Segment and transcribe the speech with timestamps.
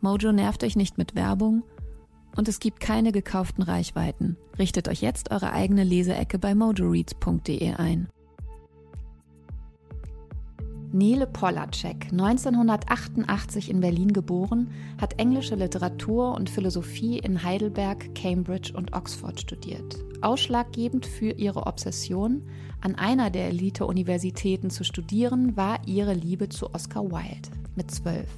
[0.00, 1.62] Mojo nervt euch nicht mit Werbung
[2.36, 4.36] und es gibt keine gekauften Reichweiten.
[4.58, 8.08] Richtet euch jetzt eure eigene Leseecke bei mojoreads.de ein.
[10.92, 18.94] Nele Polacek, 1988 in Berlin geboren, hat englische Literatur und Philosophie in Heidelberg, Cambridge und
[18.94, 19.96] Oxford studiert.
[20.22, 22.42] Ausschlaggebend für ihre Obsession,
[22.80, 28.28] an einer der Elite-Universitäten zu studieren, war ihre Liebe zu Oscar Wilde mit zwölf.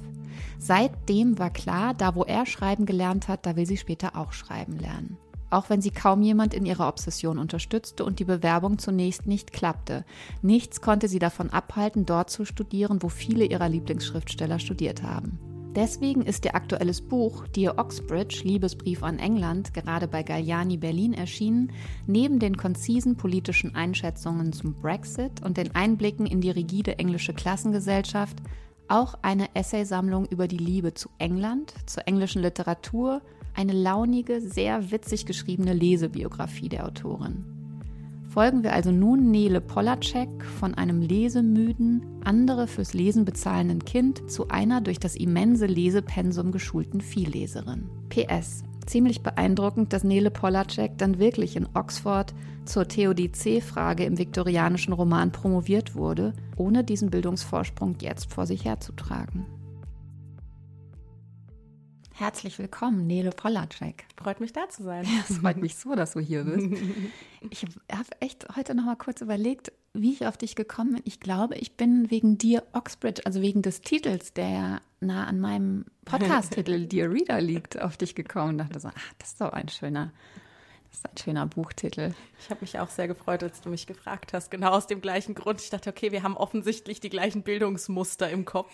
[0.57, 4.77] Seitdem war klar, da wo er schreiben gelernt hat, da will sie später auch schreiben
[4.77, 5.17] lernen
[5.49, 10.05] auch wenn sie kaum jemand in ihrer Obsession unterstützte und die Bewerbung zunächst nicht klappte.
[10.41, 15.39] Nichts konnte sie davon abhalten, dort zu studieren, wo viele ihrer Lieblingsschriftsteller studiert haben.
[15.75, 21.71] Deswegen ist ihr aktuelles Buch Dear Oxbridge, Liebesbrief an England, gerade bei Galliani Berlin erschienen,
[22.07, 28.37] neben den konzisen politischen Einschätzungen zum Brexit und den Einblicken in die rigide englische Klassengesellschaft
[28.89, 33.21] auch eine Essaysammlung über die Liebe zu England, zur englischen Literatur,
[33.55, 37.45] eine launige, sehr witzig geschriebene Lesebiografie der Autorin.
[38.29, 44.49] Folgen wir also nun Nele Polacek von einem lesemüden, andere fürs Lesen bezahlenden Kind zu
[44.49, 47.89] einer durch das immense Lesepensum geschulten Vielleserin.
[48.09, 48.63] PS.
[48.89, 52.33] Ziemlich beeindruckend, dass Nele Polacek dann wirklich in Oxford
[52.65, 59.45] zur Theodizee-Frage im viktorianischen Roman promoviert wurde, ohne diesen Bildungsvorsprung jetzt vor sich herzutragen.
[62.15, 64.05] Herzlich willkommen, Nele Polacek.
[64.17, 65.05] Freut mich, da zu sein.
[65.05, 66.67] Ja, es freut mich so, dass du hier bist.
[67.51, 71.01] Ich habe echt heute noch mal kurz überlegt, wie ich auf dich gekommen bin.
[71.05, 75.39] Ich glaube, ich bin wegen dir Oxbridge, also wegen des Titels, der ja nah an
[75.39, 78.51] meinem Podcast-Titel Dear Reader liegt, auf dich gekommen.
[78.51, 80.11] Und dachte so, ach, das ist doch ein schöner
[80.89, 82.13] das ist ein schöner Buchtitel.
[82.39, 84.49] Ich habe mich auch sehr gefreut, als du mich gefragt hast.
[84.49, 85.61] Genau aus dem gleichen Grund.
[85.61, 88.73] Ich dachte, okay, wir haben offensichtlich die gleichen Bildungsmuster im Kopf.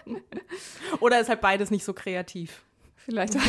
[1.00, 2.64] Oder ist halt beides nicht so kreativ.
[2.96, 3.34] Vielleicht.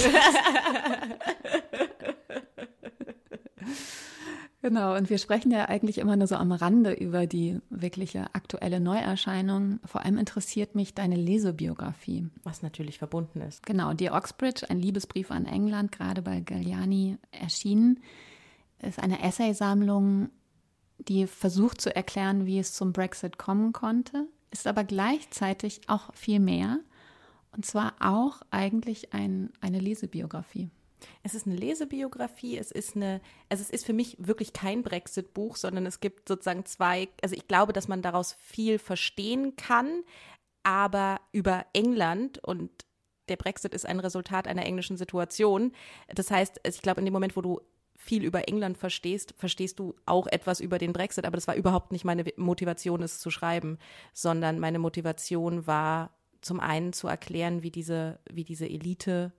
[4.64, 8.80] Genau, und wir sprechen ja eigentlich immer nur so am Rande über die wirkliche aktuelle
[8.80, 9.82] Neuerscheinung.
[9.84, 12.30] Vor allem interessiert mich deine Lesebiografie.
[12.44, 13.66] Was natürlich verbunden ist.
[13.66, 18.00] Genau, die Oxbridge, ein Liebesbrief an England, gerade bei Galliani erschienen,
[18.80, 20.30] ist eine Essaysammlung,
[20.98, 26.40] die versucht zu erklären, wie es zum Brexit kommen konnte, ist aber gleichzeitig auch viel
[26.40, 26.80] mehr.
[27.52, 30.70] Und zwar auch eigentlich ein, eine Lesebiografie.
[31.24, 35.56] Es ist eine Lesebiografie, es ist eine, also es ist für mich wirklich kein Brexit-Buch,
[35.56, 40.04] sondern es gibt sozusagen zwei, also ich glaube, dass man daraus viel verstehen kann,
[40.64, 42.72] aber über England und
[43.30, 45.72] der Brexit ist ein Resultat einer englischen Situation.
[46.14, 47.62] Das heißt, ich glaube, in dem Moment, wo du
[47.96, 51.92] viel über England verstehst, verstehst du auch etwas über den Brexit, aber das war überhaupt
[51.94, 53.78] nicht meine Motivation, es zu schreiben,
[54.14, 56.12] sondern meine Motivation war
[56.42, 59.32] zum einen zu erklären, wie diese, wie diese Elite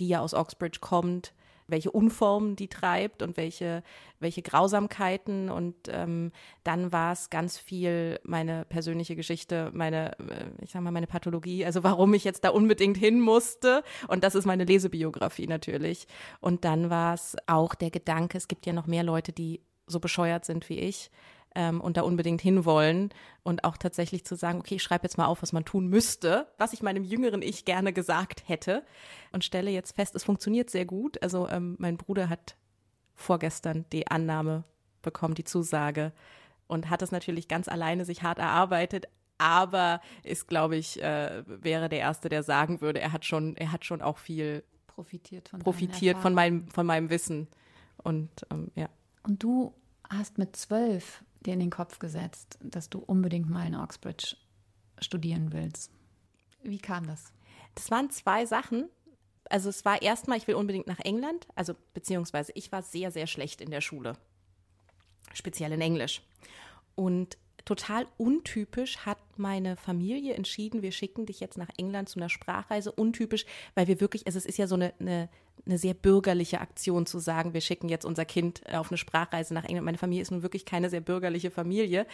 [0.00, 1.32] die ja aus Oxbridge kommt,
[1.66, 3.82] welche Unformen die treibt und welche,
[4.20, 5.48] welche Grausamkeiten.
[5.48, 6.32] Und ähm,
[6.62, 11.64] dann war es ganz viel meine persönliche Geschichte, meine, äh, ich sag mal, meine Pathologie,
[11.64, 13.82] also warum ich jetzt da unbedingt hin musste.
[14.08, 16.06] Und das ist meine Lesebiografie natürlich.
[16.40, 20.00] Und dann war es auch der Gedanke, es gibt ja noch mehr Leute, die so
[20.00, 21.10] bescheuert sind wie ich
[21.54, 23.10] ähm, und da unbedingt hinwollen
[23.42, 26.48] und auch tatsächlich zu sagen, okay, ich schreibe jetzt mal auf, was man tun müsste,
[26.58, 28.84] was ich meinem jüngeren Ich gerne gesagt hätte
[29.32, 31.22] und stelle jetzt fest, es funktioniert sehr gut.
[31.22, 32.56] Also ähm, mein Bruder hat
[33.14, 34.64] vorgestern die Annahme
[35.02, 36.12] bekommen, die Zusage
[36.66, 39.06] und hat es natürlich ganz alleine sich hart erarbeitet,
[39.38, 43.72] aber ist, glaube ich, äh, wäre der Erste, der sagen würde, er hat schon, er
[43.72, 47.48] hat schon auch viel profitiert von, profitiert von meinem, von meinem Wissen.
[48.02, 48.88] Und ähm, ja.
[49.22, 49.74] Und du
[50.08, 54.36] hast mit zwölf dir in den Kopf gesetzt, dass du unbedingt mal in Oxbridge
[55.00, 55.90] studieren willst.
[56.62, 57.32] Wie kam das?
[57.74, 58.88] Das waren zwei Sachen.
[59.50, 63.26] Also es war erstmal, ich will unbedingt nach England, also beziehungsweise ich war sehr, sehr
[63.26, 64.14] schlecht in der Schule,
[65.34, 66.22] speziell in Englisch.
[66.94, 72.28] Und total untypisch hat meine Familie entschieden, wir schicken dich jetzt nach England zu einer
[72.28, 72.92] Sprachreise.
[72.92, 75.28] Untypisch, weil wir wirklich, also es ist ja so eine, eine,
[75.66, 79.64] eine sehr bürgerliche Aktion zu sagen, wir schicken jetzt unser Kind auf eine Sprachreise nach
[79.64, 79.86] England.
[79.86, 82.06] Meine Familie ist nun wirklich keine sehr bürgerliche Familie.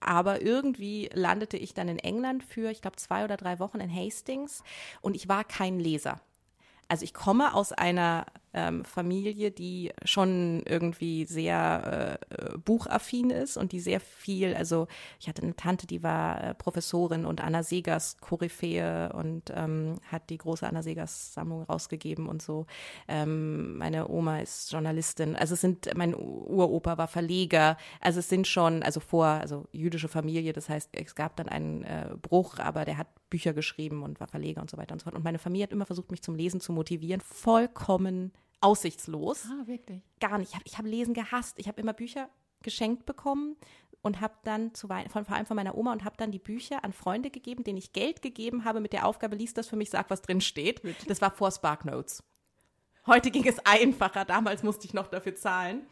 [0.00, 3.94] Aber irgendwie landete ich dann in England für, ich glaube, zwei oder drei Wochen in
[3.94, 4.62] Hastings
[5.02, 6.20] und ich war kein Leser.
[6.88, 13.72] Also ich komme aus einer ähm, Familie, die schon irgendwie sehr äh, buchaffin ist und
[13.72, 14.86] die sehr viel, also
[15.20, 20.30] ich hatte eine Tante, die war äh, Professorin und Anna Segers Koryphäe und ähm, hat
[20.30, 22.66] die große Anna Segers Sammlung rausgegeben und so.
[23.08, 28.46] Ähm, meine Oma ist Journalistin, also es sind, mein Uropa war Verleger, also es sind
[28.46, 32.84] schon, also vor, also jüdische Familie, das heißt, es gab dann einen äh, Bruch, aber
[32.84, 35.16] der hat Bücher geschrieben und war Verleger und so weiter und so fort.
[35.16, 37.20] Und meine Familie hat immer versucht, mich zum Lesen zu motivieren.
[37.20, 38.32] Vollkommen
[38.64, 39.46] aussichtslos.
[39.50, 40.02] Ah, wirklich?
[40.20, 40.50] Gar nicht.
[40.50, 41.58] Ich habe ich hab Lesen gehasst.
[41.58, 42.28] Ich habe immer Bücher
[42.62, 43.56] geschenkt bekommen
[44.02, 46.82] und habe dann zu von, vor allem von meiner Oma und habe dann die Bücher
[46.84, 49.90] an Freunde gegeben, denen ich Geld gegeben habe mit der Aufgabe, liest das für mich,
[49.90, 50.82] sag, was drin steht.
[51.08, 52.22] Das war vor Spark Notes.
[53.06, 55.86] Heute ging es einfacher, damals musste ich noch dafür zahlen.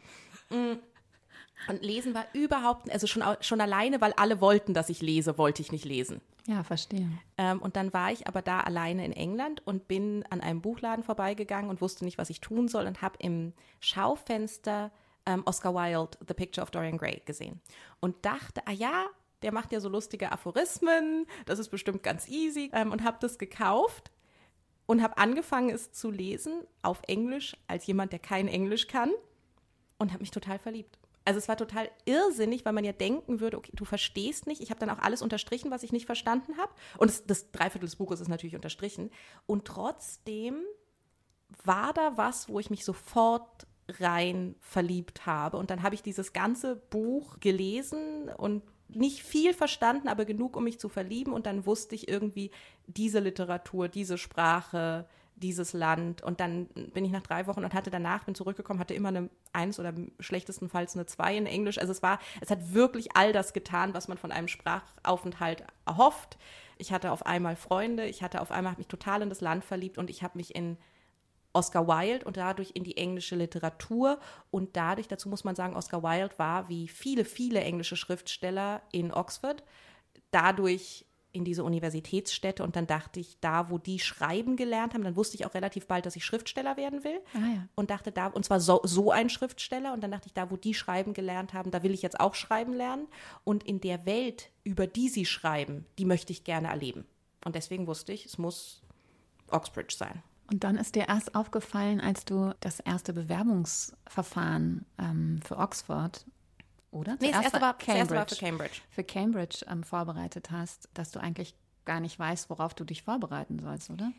[1.67, 5.61] Und lesen war überhaupt, also schon, schon alleine, weil alle wollten, dass ich lese, wollte
[5.61, 6.21] ich nicht lesen.
[6.45, 7.09] Ja, verstehe.
[7.37, 11.03] Ähm, und dann war ich aber da alleine in England und bin an einem Buchladen
[11.03, 14.91] vorbeigegangen und wusste nicht, was ich tun soll und habe im Schaufenster
[15.25, 17.61] ähm, Oscar Wilde, The Picture of Dorian Gray gesehen
[18.01, 19.05] und dachte, ah ja,
[19.41, 23.37] der macht ja so lustige Aphorismen, das ist bestimmt ganz easy ähm, und habe das
[23.37, 24.11] gekauft
[24.85, 29.11] und habe angefangen, es zu lesen auf Englisch als jemand, der kein Englisch kann
[29.97, 30.97] und habe mich total verliebt.
[31.25, 34.61] Also es war total irrsinnig, weil man ja denken würde, okay, du verstehst nicht.
[34.61, 36.73] Ich habe dann auch alles unterstrichen, was ich nicht verstanden habe.
[36.97, 39.09] Und das, das Dreiviertel des Buches ist natürlich unterstrichen.
[39.45, 40.63] Und trotzdem
[41.63, 45.57] war da was, wo ich mich sofort rein verliebt habe.
[45.57, 50.65] Und dann habe ich dieses ganze Buch gelesen und nicht viel verstanden, aber genug, um
[50.65, 51.33] mich zu verlieben.
[51.33, 52.51] Und dann wusste ich irgendwie,
[52.87, 56.21] diese Literatur, diese Sprache, dieses Land.
[56.21, 59.29] Und dann bin ich nach drei Wochen und hatte danach, bin zurückgekommen, hatte immer eine
[59.51, 61.77] Eins oder schlechtestenfalls eine Zwei in Englisch.
[61.77, 66.37] Also es war, es hat wirklich all das getan, was man von einem Sprachaufenthalt erhofft.
[66.77, 69.97] Ich hatte auf einmal Freunde, ich hatte auf einmal, mich total in das Land verliebt
[69.97, 70.77] und ich habe mich in
[71.53, 74.19] Oscar Wilde und dadurch in die englische Literatur
[74.49, 79.13] und dadurch, dazu muss man sagen, Oscar Wilde war wie viele, viele englische Schriftsteller in
[79.13, 79.63] Oxford,
[80.31, 85.15] dadurch in diese Universitätsstädte und dann dachte ich, da, wo die schreiben gelernt haben, dann
[85.15, 87.19] wusste ich auch relativ bald, dass ich Schriftsteller werden will.
[87.33, 87.67] Ah, ja.
[87.75, 89.93] Und dachte da, und zwar so, so ein Schriftsteller.
[89.93, 92.35] Und dann dachte ich, da, wo die schreiben gelernt haben, da will ich jetzt auch
[92.35, 93.07] schreiben lernen.
[93.43, 97.05] Und in der Welt, über die sie schreiben, die möchte ich gerne erleben.
[97.43, 98.83] Und deswegen wusste ich, es muss
[99.49, 100.21] Oxbridge sein.
[100.51, 106.25] Und dann ist dir erst aufgefallen, als du das erste Bewerbungsverfahren ähm, für Oxford
[106.93, 107.17] oder?
[107.19, 108.81] Nee, das erste, war, Cambridge, erste war für Cambridge.
[108.89, 111.55] Für Cambridge ähm, vorbereitet hast, dass du eigentlich
[111.85, 114.11] gar nicht weißt, worauf du dich vorbereiten sollst, oder?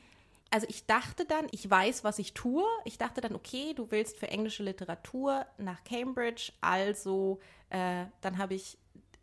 [0.50, 2.64] Also ich dachte dann, ich weiß, was ich tue.
[2.84, 7.40] Ich dachte dann, okay, du willst für englische Literatur nach Cambridge, also
[7.70, 8.78] äh, dann habe ich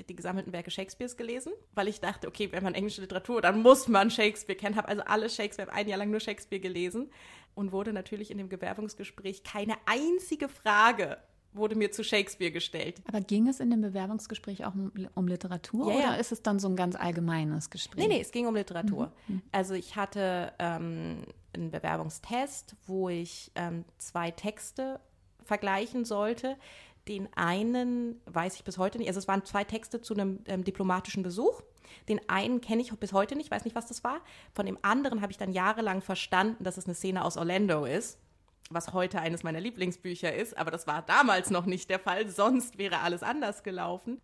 [0.09, 3.87] die gesammelten Werke Shakespeares gelesen, weil ich dachte, okay, wenn man englische Literatur, dann muss
[3.87, 4.75] man Shakespeare kennen.
[4.75, 7.11] Habe also alle Shakespeare, ein Jahr lang nur Shakespeare gelesen
[7.53, 11.17] und wurde natürlich in dem Bewerbungsgespräch keine einzige Frage
[11.53, 13.01] wurde mir zu Shakespeare gestellt.
[13.07, 16.13] Aber ging es in dem Bewerbungsgespräch auch um, um Literatur Ja, oder ja.
[16.15, 18.07] ist es dann so ein ganz allgemeines Gespräch?
[18.07, 19.11] Nee, nee, es ging um Literatur.
[19.51, 24.99] Also ich hatte ähm, einen Bewerbungstest, wo ich ähm, zwei Texte
[25.43, 26.57] vergleichen sollte.
[27.07, 29.07] Den einen weiß ich bis heute nicht.
[29.07, 31.61] Also es waren zwei Texte zu einem ähm, diplomatischen Besuch.
[32.07, 34.21] Den einen kenne ich bis heute nicht, weiß nicht, was das war.
[34.53, 38.17] Von dem anderen habe ich dann jahrelang verstanden, dass es eine Szene aus Orlando ist
[38.73, 42.77] was heute eines meiner Lieblingsbücher ist, aber das war damals noch nicht der Fall, sonst
[42.77, 44.19] wäre alles anders gelaufen.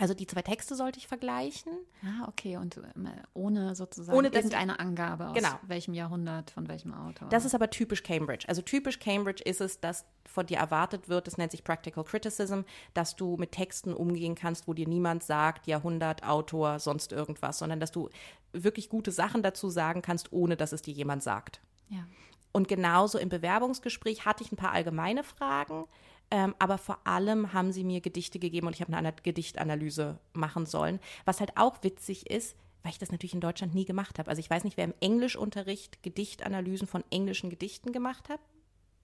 [0.00, 1.72] Also die zwei Texte sollte ich vergleichen.
[2.04, 2.56] Ah, okay.
[2.56, 5.58] Und ähm, ohne sozusagen Ohne, dass- irgendeine Angabe aus Genau.
[5.66, 7.28] welchem Jahrhundert, von welchem Autor.
[7.30, 8.44] Das ist aber typisch Cambridge.
[8.48, 12.60] Also typisch Cambridge ist es, dass von dir erwartet wird, das nennt sich Practical Criticism,
[12.94, 17.80] dass du mit Texten umgehen kannst, wo dir niemand sagt, Jahrhundert, Autor, sonst irgendwas, sondern
[17.80, 18.08] dass du
[18.52, 21.60] wirklich gute Sachen dazu sagen kannst, ohne dass es dir jemand sagt.
[21.88, 22.04] ja.
[22.52, 25.86] Und genauso im Bewerbungsgespräch hatte ich ein paar allgemeine Fragen,
[26.30, 30.66] ähm, aber vor allem haben sie mir Gedichte gegeben und ich habe eine Gedichtanalyse machen
[30.66, 34.28] sollen, was halt auch witzig ist, weil ich das natürlich in Deutschland nie gemacht habe.
[34.28, 38.40] Also ich weiß nicht, wer im Englischunterricht Gedichtanalysen von englischen Gedichten gemacht hat.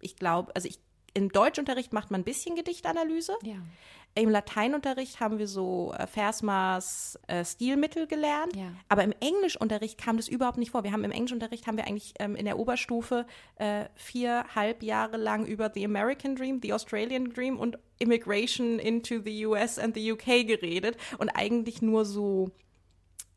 [0.00, 0.78] Ich glaube, also ich
[1.14, 3.36] im Deutschunterricht macht man ein bisschen Gedichtanalyse.
[3.42, 3.56] Ja.
[4.16, 8.54] Im Lateinunterricht haben wir so äh, Versmaß, äh, Stilmittel gelernt.
[8.54, 8.72] Ja.
[8.88, 10.84] Aber im Englischunterricht kam das überhaupt nicht vor.
[10.84, 15.46] Wir haben im Englischunterricht haben wir eigentlich ähm, in der Oberstufe äh, viereinhalb Jahre lang
[15.46, 20.46] über the American Dream, the Australian Dream und Immigration into the US and the UK
[20.46, 22.50] geredet und eigentlich nur so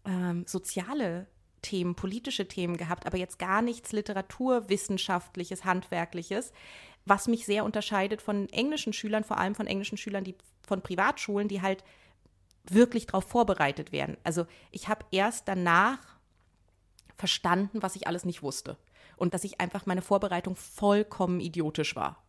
[0.05, 1.27] ähm, soziale
[1.63, 6.53] Themen, politische Themen gehabt, aber jetzt gar nichts literaturwissenschaftliches, handwerkliches,
[7.09, 10.35] was mich sehr unterscheidet von englischen Schülern, vor allem von englischen Schülern, die
[10.65, 11.83] von Privatschulen, die halt
[12.69, 14.17] wirklich darauf vorbereitet werden.
[14.23, 15.99] Also ich habe erst danach
[17.17, 18.77] verstanden, was ich alles nicht wusste
[19.15, 22.23] und dass ich einfach meine Vorbereitung vollkommen idiotisch war.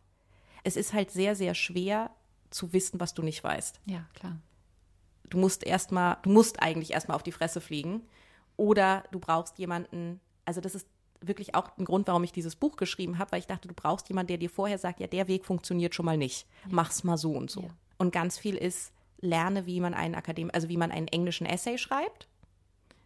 [0.63, 2.11] Es ist halt sehr, sehr schwer
[2.49, 3.79] zu wissen, was du nicht weißt.
[3.85, 4.37] Ja, klar.
[5.29, 8.07] Du musst erstmal, du musst eigentlich erstmal auf die Fresse fliegen
[8.57, 10.87] oder du brauchst jemanden, also das ist
[11.21, 14.09] wirklich auch ein Grund, warum ich dieses Buch geschrieben habe, weil ich dachte, du brauchst
[14.09, 16.47] jemanden, der dir vorher sagt, ja, der Weg funktioniert schon mal nicht.
[16.69, 17.61] Mach's mal so und so.
[17.61, 17.69] Ja.
[17.97, 21.77] Und ganz viel ist, lerne, wie man einen Akadem also wie man einen englischen Essay
[21.77, 22.27] schreibt,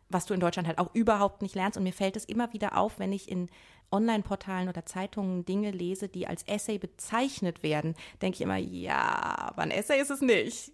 [0.09, 1.77] was du in Deutschland halt auch überhaupt nicht lernst.
[1.77, 3.49] Und mir fällt es immer wieder auf, wenn ich in
[3.91, 9.63] Online-Portalen oder Zeitungen Dinge lese, die als Essay bezeichnet werden, denke ich immer, ja, aber
[9.63, 10.71] ein Essay ist es nicht.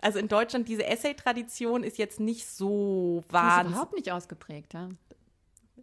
[0.00, 4.74] Also in Deutschland, diese Essay-Tradition ist jetzt nicht so Die ist wahnsinnig überhaupt nicht ausgeprägt,
[4.74, 4.88] ja.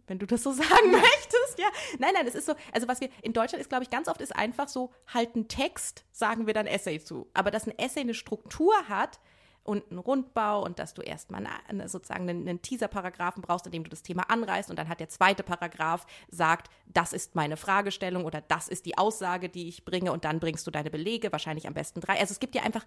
[0.06, 1.68] Wenn du das so sagen möchtest, ja.
[1.98, 4.20] Nein, nein, es ist so, also was wir in Deutschland ist, glaube ich, ganz oft
[4.20, 7.28] ist einfach so, halt ein Text, sagen wir dann Essay zu.
[7.34, 9.20] Aber dass ein Essay eine Struktur hat
[9.64, 13.82] und einen Rundbau und dass du erstmal eine, sozusagen einen, einen Teaser-Paragraphen brauchst, in dem
[13.82, 18.26] du das Thema anreißt und dann hat der zweite Paragraph sagt, das ist meine Fragestellung
[18.26, 21.66] oder das ist die Aussage, die ich bringe und dann bringst du deine Belege, wahrscheinlich
[21.66, 22.20] am besten drei.
[22.20, 22.84] Also es gibt ja einfach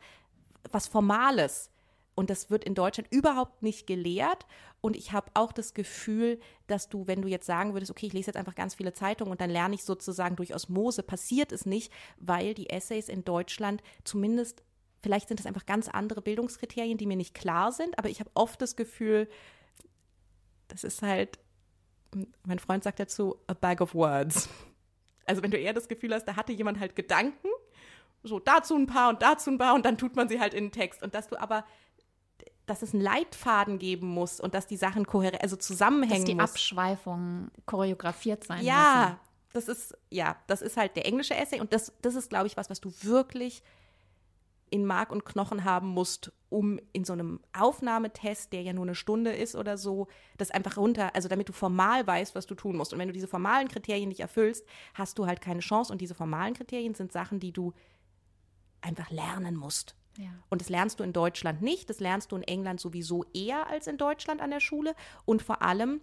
[0.72, 1.72] was Formales.
[2.18, 4.48] Und das wird in Deutschland überhaupt nicht gelehrt.
[4.82, 8.14] Und ich habe auch das Gefühl, dass du, wenn du jetzt sagen würdest, okay, ich
[8.14, 11.68] lese jetzt einfach ganz viele Zeitungen und dann lerne ich sozusagen durch Osmose, passiert es
[11.68, 14.64] nicht, weil die Essays in Deutschland zumindest,
[15.04, 18.32] vielleicht sind es einfach ganz andere Bildungskriterien, die mir nicht klar sind, aber ich habe
[18.34, 19.30] oft das Gefühl,
[20.70, 21.38] das ist halt,
[22.48, 24.50] mein Freund sagt dazu, a bag of words.
[25.28, 27.50] Also wenn du eher das Gefühl hast, da hatte jemand halt Gedanken,
[28.24, 30.66] so dazu ein paar und dazu ein paar und dann tut man sie halt in
[30.66, 31.04] den Text.
[31.04, 31.64] Und dass du aber
[32.68, 36.36] dass es einen Leitfaden geben muss und dass die Sachen kohärent, also zusammenhängen Dass die
[36.36, 36.52] muss.
[36.52, 38.68] Abschweifungen choreografiert sein müssen.
[38.68, 39.20] Ja,
[39.54, 42.58] das ist, ja, das ist halt der englische Essay und das, das ist, glaube ich,
[42.58, 43.64] was, was du wirklich
[44.70, 48.96] in Mark und Knochen haben musst, um in so einem Aufnahmetest, der ja nur eine
[48.96, 50.08] Stunde ist oder so,
[50.38, 52.92] das einfach runter, also damit du formal weißt, was du tun musst.
[52.92, 55.92] Und wenn du diese formalen Kriterien nicht erfüllst, hast du halt keine Chance.
[55.92, 57.74] Und diese formalen Kriterien sind Sachen, die du
[58.82, 59.96] einfach lernen musst.
[60.50, 63.88] Und das lernst du in Deutschland nicht, das lernst du in England sowieso eher als
[63.88, 64.96] in Deutschland an der Schule.
[65.26, 66.02] Und vor allem,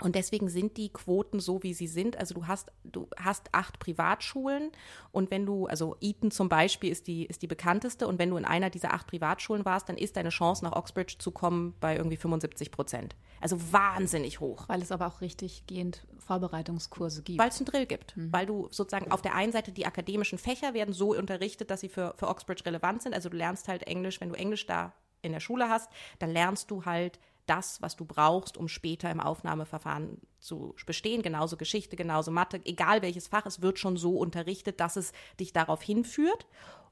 [0.00, 2.16] und deswegen sind die Quoten so, wie sie sind.
[2.18, 4.70] Also du hast, du hast acht Privatschulen
[5.12, 8.36] und wenn du, also Eton zum Beispiel ist die, ist die bekannteste und wenn du
[8.36, 11.96] in einer dieser acht Privatschulen warst, dann ist deine Chance nach Oxbridge zu kommen bei
[11.96, 13.14] irgendwie 75 Prozent.
[13.42, 14.68] Also wahnsinnig hoch.
[14.68, 17.40] Weil es aber auch richtig gehend Vorbereitungskurse gibt.
[17.40, 18.14] Weil es einen Drill gibt.
[18.16, 21.88] Weil du sozusagen auf der einen Seite die akademischen Fächer werden so unterrichtet, dass sie
[21.88, 23.14] für, für Oxbridge relevant sind.
[23.14, 26.70] Also du lernst halt Englisch, wenn du Englisch da in der Schule hast, dann lernst
[26.70, 31.22] du halt das, was du brauchst, um später im Aufnahmeverfahren zu bestehen.
[31.22, 35.52] Genauso Geschichte, genauso Mathe, egal welches Fach, es wird schon so unterrichtet, dass es dich
[35.52, 36.46] darauf hinführt.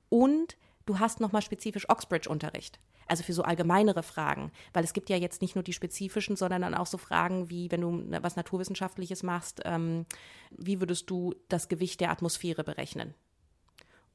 [0.08, 2.80] Und du hast nochmal spezifisch Oxbridge-Unterricht.
[3.10, 6.62] Also für so allgemeinere Fragen, weil es gibt ja jetzt nicht nur die spezifischen, sondern
[6.62, 10.06] dann auch so Fragen wie, wenn du was Naturwissenschaftliches machst, ähm,
[10.52, 13.14] wie würdest du das Gewicht der Atmosphäre berechnen?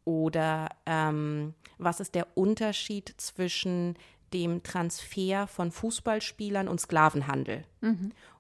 [0.05, 3.97] Oder ähm, was ist der Unterschied zwischen
[4.31, 7.65] dem Transfer von Fußballspielern und Sklavenhandel?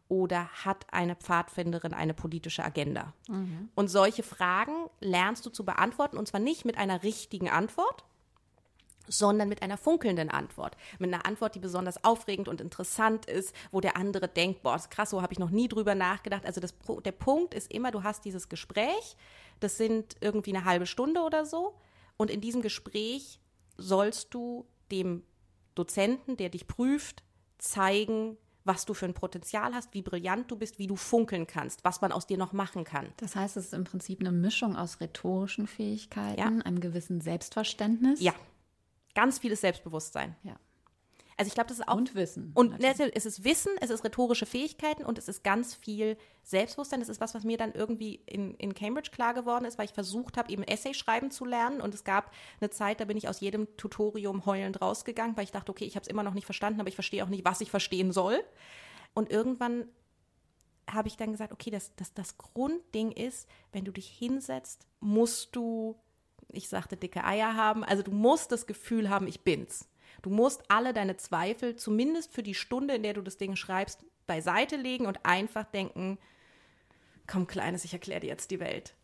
[0.07, 3.13] Oder hat eine Pfadfinderin eine politische Agenda?
[3.75, 8.05] Und solche Fragen lernst du zu beantworten und zwar nicht mit einer richtigen Antwort,
[9.07, 10.75] sondern mit einer funkelnden Antwort.
[10.99, 14.83] Mit einer Antwort, die besonders aufregend und interessant ist, wo der andere denkt, boah, das
[14.83, 16.45] ist krass, so habe ich noch nie drüber nachgedacht.
[16.45, 19.15] Also das, der Punkt ist immer, du hast dieses Gespräch,
[19.59, 21.75] das sind irgendwie eine halbe Stunde oder so.
[22.17, 23.39] Und in diesem Gespräch
[23.77, 25.23] sollst du dem
[25.75, 27.23] Dozenten, der dich prüft,
[27.57, 31.83] zeigen, was du für ein Potenzial hast, wie brillant du bist, wie du funkeln kannst,
[31.83, 33.07] was man aus dir noch machen kann.
[33.17, 36.47] Das heißt, es ist im Prinzip eine Mischung aus rhetorischen Fähigkeiten, Ja.
[36.47, 38.21] einem gewissen Selbstverständnis.
[38.21, 38.33] Ja,
[39.15, 40.35] ganz vieles Selbstbewusstsein.
[40.43, 40.55] ja.
[41.37, 42.51] Also ich glaube, das ist auch Und Wissen.
[42.53, 43.13] Und natürlich.
[43.13, 47.01] es ist Wissen, es ist rhetorische Fähigkeiten und es ist ganz viel Selbstbewusstsein.
[47.01, 49.93] Das ist was, was mir dann irgendwie in, in Cambridge klar geworden ist, weil ich
[49.93, 51.81] versucht habe, eben Essay schreiben zu lernen.
[51.81, 52.31] Und es gab
[52.61, 55.95] eine Zeit, da bin ich aus jedem Tutorium heulend rausgegangen, weil ich dachte, okay, ich
[55.95, 58.41] habe es immer noch nicht verstanden, aber ich verstehe auch nicht, was ich verstehen soll.
[59.13, 59.89] Und irgendwann
[60.89, 65.53] habe ich dann gesagt, okay, das, das, das Grundding ist, wenn du dich hinsetzt, musst
[65.55, 65.99] du,
[66.49, 67.83] ich sagte, dicke Eier haben.
[67.83, 69.87] Also du musst das Gefühl haben, ich bin's.
[70.21, 74.03] Du musst alle deine Zweifel, zumindest für die Stunde, in der du das Ding schreibst,
[74.27, 76.17] beiseite legen und einfach denken,
[77.27, 78.95] komm, Kleines, ich erkläre dir jetzt die Welt.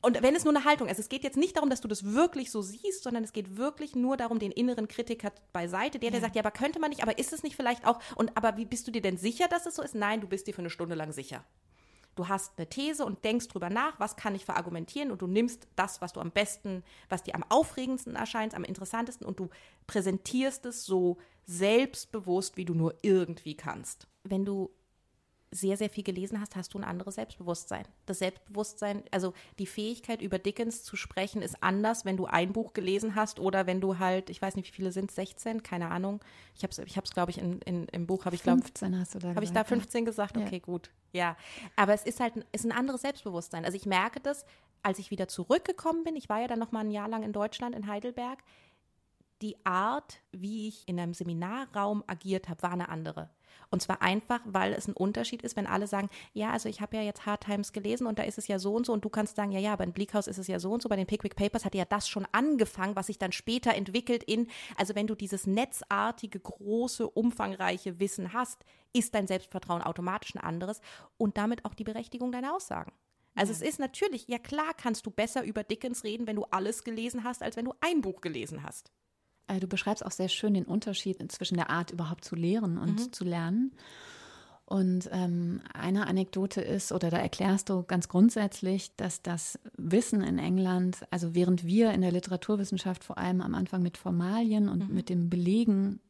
[0.00, 2.04] Und wenn es nur eine Haltung ist, es geht jetzt nicht darum, dass du das
[2.04, 6.20] wirklich so siehst, sondern es geht wirklich nur darum, den inneren Kritiker beiseite, der, der
[6.20, 6.24] ja.
[6.24, 8.64] sagt, ja, aber könnte man nicht, aber ist es nicht vielleicht auch, und aber wie
[8.64, 9.96] bist du dir denn sicher, dass es so ist?
[9.96, 11.44] Nein, du bist dir für eine Stunde lang sicher.
[12.18, 15.68] Du hast eine These und denkst drüber nach, was kann ich verargumentieren und du nimmst
[15.76, 19.50] das, was du am besten, was dir am aufregendsten erscheint, am interessantesten und du
[19.86, 24.08] präsentierst es so selbstbewusst, wie du nur irgendwie kannst.
[24.24, 24.68] Wenn du
[25.50, 27.84] sehr, sehr viel gelesen hast, hast du ein anderes Selbstbewusstsein.
[28.06, 32.74] Das Selbstbewusstsein, also die Fähigkeit, über Dickens zu sprechen, ist anders, wenn du ein Buch
[32.74, 36.20] gelesen hast oder wenn du halt, ich weiß nicht, wie viele sind 16, keine Ahnung.
[36.54, 38.98] Ich habe es, ich hab's, glaube ich, in, in, im Buch, habe ich, glaube 15
[38.98, 40.36] hast du da Habe ich da 15 gesagt?
[40.36, 40.58] Okay, ja.
[40.58, 40.90] gut.
[41.12, 41.36] Ja.
[41.76, 43.64] Aber es ist halt ist ein anderes Selbstbewusstsein.
[43.64, 44.44] Also ich merke das,
[44.82, 47.32] als ich wieder zurückgekommen bin, ich war ja dann noch mal ein Jahr lang in
[47.32, 48.38] Deutschland, in Heidelberg,
[49.40, 53.30] die Art, wie ich in einem Seminarraum agiert habe, war eine andere.
[53.70, 56.96] Und zwar einfach, weil es ein Unterschied ist, wenn alle sagen, ja, also ich habe
[56.96, 59.08] ja jetzt Hard Times gelesen und da ist es ja so und so und du
[59.08, 60.96] kannst sagen, ja, ja, aber in Bleak House ist es ja so und so, bei
[60.96, 64.94] den Pickwick Papers hat ja das schon angefangen, was sich dann später entwickelt in, also
[64.94, 70.80] wenn du dieses netzartige, große, umfangreiche Wissen hast, ist dein Selbstvertrauen automatisch ein anderes
[71.16, 72.92] und damit auch die Berechtigung deiner Aussagen.
[73.34, 73.58] Also ja.
[73.58, 77.24] es ist natürlich, ja klar kannst du besser über Dickens reden, wenn du alles gelesen
[77.24, 78.90] hast, als wenn du ein Buch gelesen hast.
[79.48, 83.00] Äh, du beschreibst auch sehr schön den Unterschied zwischen der Art, überhaupt zu lehren und
[83.00, 83.12] mhm.
[83.12, 83.72] zu lernen.
[84.64, 90.38] Und ähm, eine Anekdote ist, oder da erklärst du ganz grundsätzlich, dass das Wissen in
[90.38, 94.94] England, also während wir in der Literaturwissenschaft vor allem am Anfang mit Formalien und mhm.
[94.94, 96.00] mit dem Belegen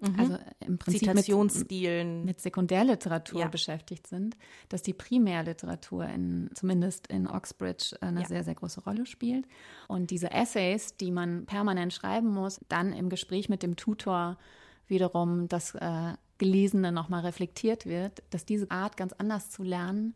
[0.00, 0.18] Mhm.
[0.18, 2.18] Also im Prinzip Zitationsstilen.
[2.18, 3.48] Mit, mit Sekundärliteratur ja.
[3.48, 4.36] beschäftigt sind,
[4.68, 8.26] dass die Primärliteratur in, zumindest in Oxbridge eine ja.
[8.26, 9.46] sehr, sehr große Rolle spielt.
[9.88, 14.38] Und diese Essays, die man permanent schreiben muss, dann im Gespräch mit dem Tutor
[14.86, 20.14] wiederum das äh, Gelesene nochmal reflektiert wird, dass diese Art ganz anders zu lernen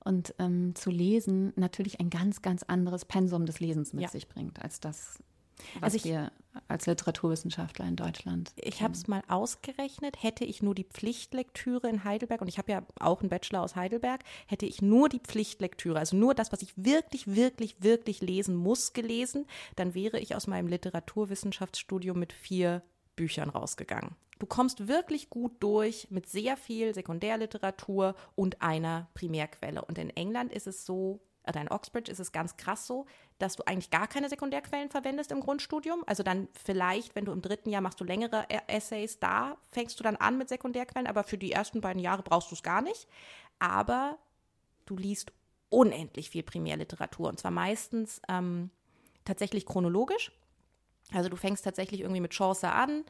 [0.00, 4.08] und ähm, zu lesen natürlich ein ganz, ganz anderes Pensum des Lesens mit ja.
[4.08, 5.22] sich bringt, als das
[5.80, 6.32] was also ich, wir
[6.68, 8.52] als Literaturwissenschaftler in Deutschland.
[8.56, 12.72] Ich habe es mal ausgerechnet, hätte ich nur die Pflichtlektüre in Heidelberg, und ich habe
[12.72, 16.62] ja auch einen Bachelor aus Heidelberg, hätte ich nur die Pflichtlektüre, also nur das, was
[16.62, 22.82] ich wirklich, wirklich, wirklich lesen muss, gelesen, dann wäre ich aus meinem Literaturwissenschaftsstudium mit vier
[23.16, 24.16] Büchern rausgegangen.
[24.38, 29.82] Du kommst wirklich gut durch mit sehr viel Sekundärliteratur und einer Primärquelle.
[29.82, 33.06] Und in England ist es so, oder in Oxbridge ist es ganz krass so,
[33.38, 36.02] dass du eigentlich gar keine Sekundärquellen verwendest im Grundstudium.
[36.06, 39.98] Also dann vielleicht, wenn du im dritten Jahr machst du längere e- Essays, da fängst
[39.98, 42.82] du dann an mit Sekundärquellen, aber für die ersten beiden Jahre brauchst du es gar
[42.82, 43.06] nicht.
[43.58, 44.18] Aber
[44.86, 45.32] du liest
[45.68, 48.70] unendlich viel Primärliteratur und zwar meistens ähm,
[49.24, 50.32] tatsächlich chronologisch.
[51.12, 53.04] Also du fängst tatsächlich irgendwie mit Chaucer an,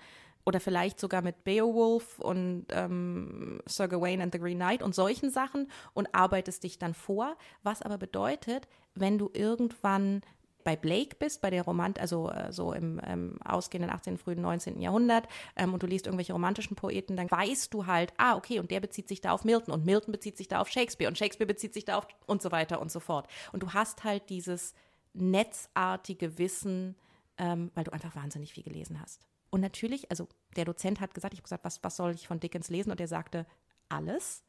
[0.46, 5.28] oder vielleicht sogar mit Beowulf und ähm, Sir Gawain and the Green Knight und solchen
[5.28, 7.36] Sachen und arbeitest dich dann vor.
[7.64, 10.22] Was aber bedeutet, wenn du irgendwann
[10.62, 14.80] bei Blake bist, bei der Romant, also äh, so im ähm, ausgehenden 18., frühen 19.
[14.80, 18.70] Jahrhundert, ähm, und du liest irgendwelche romantischen Poeten, dann weißt du halt, ah, okay, und
[18.70, 21.46] der bezieht sich da auf Milton und Milton bezieht sich da auf Shakespeare und Shakespeare
[21.46, 23.28] bezieht sich da auf und so weiter und so fort.
[23.52, 24.74] Und du hast halt dieses
[25.12, 26.96] netzartige Wissen,
[27.38, 29.26] ähm, weil du einfach wahnsinnig viel gelesen hast.
[29.50, 32.40] Und natürlich, also der Dozent hat gesagt, ich habe gesagt, was, was soll ich von
[32.40, 32.90] Dickens lesen?
[32.90, 33.46] Und er sagte,
[33.88, 34.42] alles.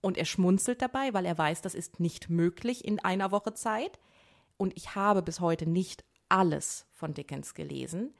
[0.00, 3.98] Und er schmunzelt dabei, weil er weiß, das ist nicht möglich in einer Woche Zeit.
[4.56, 8.14] Und ich habe bis heute nicht alles von Dickens gelesen.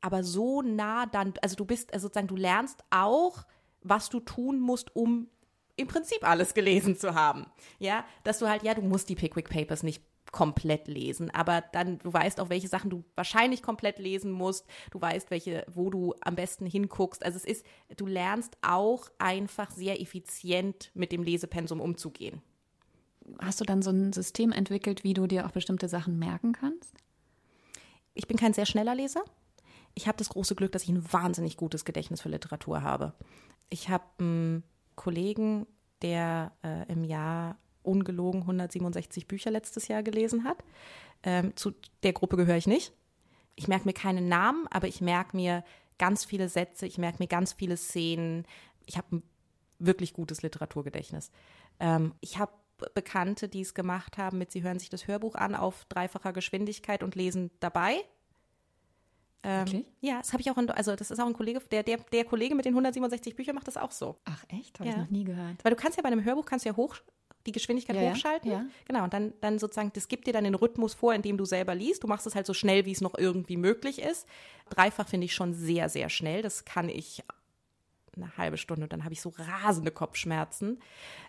[0.00, 3.44] Aber so nah dann, also du bist, also sozusagen, du lernst auch,
[3.82, 5.28] was du tun musst, um
[5.76, 7.46] im Prinzip alles gelesen zu haben.
[7.78, 11.98] Ja, dass du halt, ja, du musst die Pickwick Papers nicht komplett lesen, aber dann
[11.98, 16.14] du weißt auch, welche Sachen du wahrscheinlich komplett lesen musst, du weißt, welche, wo du
[16.20, 17.24] am besten hinguckst.
[17.24, 22.42] Also es ist, du lernst auch einfach sehr effizient mit dem Lesepensum umzugehen.
[23.40, 26.94] Hast du dann so ein System entwickelt, wie du dir auch bestimmte Sachen merken kannst?
[28.14, 29.22] Ich bin kein sehr schneller Leser.
[29.94, 33.14] Ich habe das große Glück, dass ich ein wahnsinnig gutes Gedächtnis für Literatur habe.
[33.70, 34.62] Ich habe einen
[34.94, 35.66] Kollegen,
[36.02, 40.58] der äh, im Jahr ungelogen 167 Bücher letztes Jahr gelesen hat.
[41.22, 41.72] Ähm, zu
[42.02, 42.92] der Gruppe gehöre ich nicht.
[43.54, 45.64] Ich merke mir keinen Namen, aber ich merke mir
[45.98, 48.44] ganz viele Sätze, ich merke mir ganz viele Szenen.
[48.84, 49.22] Ich habe ein
[49.78, 51.30] wirklich gutes Literaturgedächtnis.
[51.80, 52.52] Ähm, ich habe
[52.94, 57.02] Bekannte, die es gemacht haben mit, sie hören sich das Hörbuch an auf dreifacher Geschwindigkeit
[57.02, 57.96] und lesen dabei.
[59.42, 59.86] Ähm, Wirklich?
[60.00, 62.24] ja, das habe ich auch, in, also das ist auch ein Kollege, der, der, der
[62.24, 64.18] Kollege mit den 167 Büchern macht das auch so.
[64.24, 64.78] Ach echt?
[64.80, 64.96] Habe Ja.
[64.96, 65.64] ich noch nie gehört.
[65.64, 66.96] Weil du kannst ja bei einem Hörbuch kannst ja hoch
[67.46, 68.50] die Geschwindigkeit Ja, hochschalten.
[68.50, 68.64] ja.
[68.86, 71.44] Genau, und dann, dann sozusagen, das gibt dir dann den Rhythmus vor, in dem du
[71.44, 72.02] selber liest.
[72.02, 74.26] Du machst es halt so schnell, wie es noch irgendwie möglich ist.
[74.70, 76.42] Dreifach finde ich schon sehr, sehr schnell.
[76.42, 77.22] Das kann ich
[78.16, 80.80] eine halbe Stunde und dann habe ich so rasende Kopfschmerzen.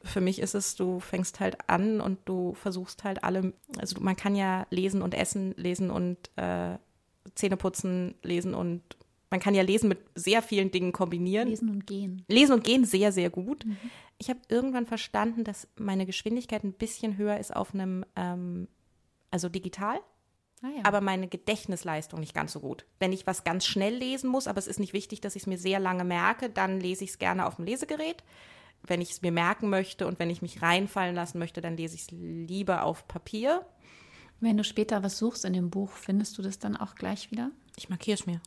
[0.04, 4.16] Für mich ist es, du fängst halt an und du versuchst halt alle, also man
[4.16, 6.78] kann ja lesen und essen, lesen und äh,
[7.36, 8.82] Zähne putzen, lesen und
[9.30, 11.50] man kann ja lesen mit sehr vielen Dingen kombinieren.
[11.50, 12.24] Lesen und gehen.
[12.30, 13.66] Lesen und gehen sehr, sehr gut.
[14.20, 18.68] Ich habe irgendwann verstanden, dass meine Geschwindigkeit ein bisschen höher ist auf einem, ähm,
[19.32, 20.00] also digital,
[20.64, 20.86] Ah, ja.
[20.86, 22.86] aber meine Gedächtnisleistung nicht ganz so gut.
[23.00, 25.48] Wenn ich was ganz schnell lesen muss, aber es ist nicht wichtig, dass ich es
[25.48, 28.24] mir sehr lange merke, dann lese ich es gerne auf dem Lesegerät.
[28.84, 31.96] Wenn ich es mir merken möchte und wenn ich mich reinfallen lassen möchte, dann lese
[31.96, 33.66] ich es lieber auf Papier.
[34.40, 37.52] Wenn du später was suchst in dem Buch, findest du das dann auch gleich wieder?
[37.76, 38.42] Ich markiere es mir.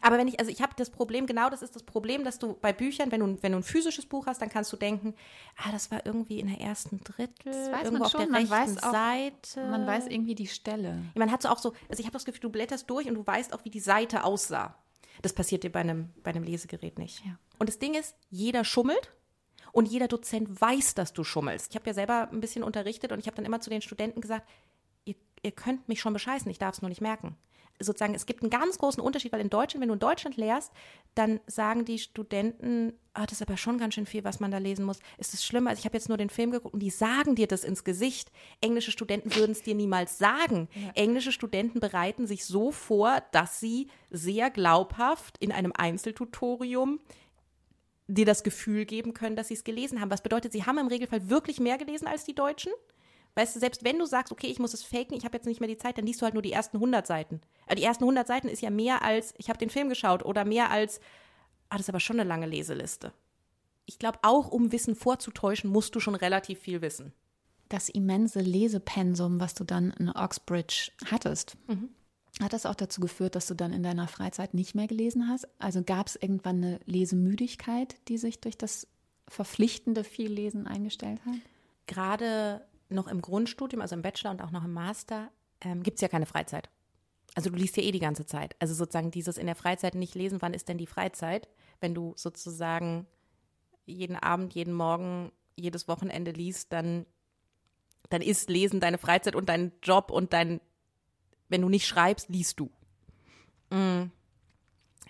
[0.00, 2.54] Aber wenn ich, also ich habe das Problem, genau das ist das Problem, dass du
[2.54, 5.14] bei Büchern, wenn du, wenn du ein physisches Buch hast, dann kannst du denken,
[5.56, 8.30] ah, das war irgendwie in der ersten Drittel, Das weiß irgendwo man auf schon, der
[8.30, 9.66] man rechten auch- Seite.
[9.70, 11.02] Man weiß irgendwie die Stelle.
[11.14, 13.26] Man hat so auch so, also ich habe das Gefühl, du blätterst durch und du
[13.26, 14.76] weißt auch, wie die Seite aussah.
[15.22, 17.24] Das passiert dir bei einem, bei einem Lesegerät nicht.
[17.24, 17.38] Ja.
[17.58, 19.12] Und das Ding ist, jeder schummelt
[19.72, 21.68] und jeder Dozent weiß, dass du schummelst.
[21.70, 24.20] Ich habe ja selber ein bisschen unterrichtet und ich habe dann immer zu den Studenten
[24.20, 24.48] gesagt,
[25.04, 27.36] ihr, ihr könnt mich schon bescheißen, ich darf es nur nicht merken.
[27.80, 30.72] Sozusagen, es gibt einen ganz großen Unterschied, weil in Deutschland, wenn du in Deutschland lehrst,
[31.14, 34.58] dann sagen die Studenten, ah, das ist aber schon ganz schön viel, was man da
[34.58, 35.00] lesen muss.
[35.18, 35.66] Ist das schlimm?
[35.66, 38.30] Also ich habe jetzt nur den Film geguckt und die sagen dir das ins Gesicht.
[38.60, 40.68] Englische Studenten würden es dir niemals sagen.
[40.94, 47.00] Englische Studenten bereiten sich so vor, dass sie sehr glaubhaft in einem Einzeltutorium
[48.06, 50.10] dir das Gefühl geben können, dass sie es gelesen haben.
[50.10, 52.72] Was bedeutet, sie haben im Regelfall wirklich mehr gelesen als die Deutschen?
[53.36, 55.60] Weißt du, selbst wenn du sagst, okay, ich muss es faken, ich habe jetzt nicht
[55.60, 57.40] mehr die Zeit, dann liest du halt nur die ersten 100 Seiten.
[57.66, 60.44] Aber die ersten 100 Seiten ist ja mehr als, ich habe den Film geschaut oder
[60.44, 61.00] mehr als,
[61.68, 63.12] ah, das ist aber schon eine lange Leseliste.
[63.86, 67.12] Ich glaube, auch um Wissen vorzutäuschen, musst du schon relativ viel wissen.
[67.68, 71.56] Das immense Lesepensum, was du dann in Oxbridge hattest,
[72.40, 75.48] hat das auch dazu geführt, dass du dann in deiner Freizeit nicht mehr gelesen hast?
[75.58, 78.86] Also gab es irgendwann eine Lesemüdigkeit, die sich durch das
[79.28, 81.34] verpflichtende Viellesen eingestellt hat?
[81.86, 86.02] Gerade noch im Grundstudium, also im Bachelor und auch noch im Master, ähm, gibt es
[86.02, 86.68] ja keine Freizeit.
[87.34, 88.54] Also du liest ja eh die ganze Zeit.
[88.60, 91.48] Also sozusagen dieses in der Freizeit nicht lesen, wann ist denn die Freizeit?
[91.80, 93.06] Wenn du sozusagen
[93.86, 97.06] jeden Abend, jeden Morgen, jedes Wochenende liest, dann,
[98.08, 100.60] dann ist Lesen deine Freizeit und dein Job und dein,
[101.48, 102.70] wenn du nicht schreibst, liest du.
[103.70, 104.10] Mm.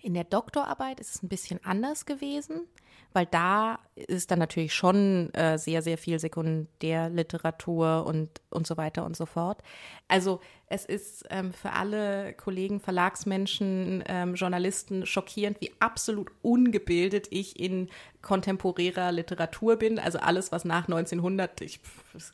[0.02, 2.66] In der Doktorarbeit ist es ein bisschen anders gewesen,
[3.14, 9.04] weil da ist dann natürlich schon äh, sehr, sehr viel Sekundärliteratur und, und so weiter
[9.06, 9.62] und so fort.
[10.08, 17.58] Also es ist ähm, für alle Kollegen, Verlagsmenschen, ähm, Journalisten schockierend, wie absolut ungebildet ich
[17.60, 17.88] in
[18.20, 20.00] kontemporärer Literatur bin.
[20.00, 21.78] Also alles, was nach 1900, ich,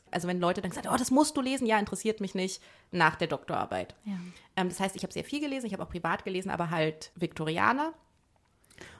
[0.09, 3.15] also wenn Leute dann sagen, oh, das musst du lesen, ja, interessiert mich nicht, nach
[3.15, 3.93] der Doktorarbeit.
[4.05, 4.13] Ja.
[4.55, 7.11] Ähm, das heißt, ich habe sehr viel gelesen, ich habe auch privat gelesen, aber halt
[7.15, 7.93] Viktorianer.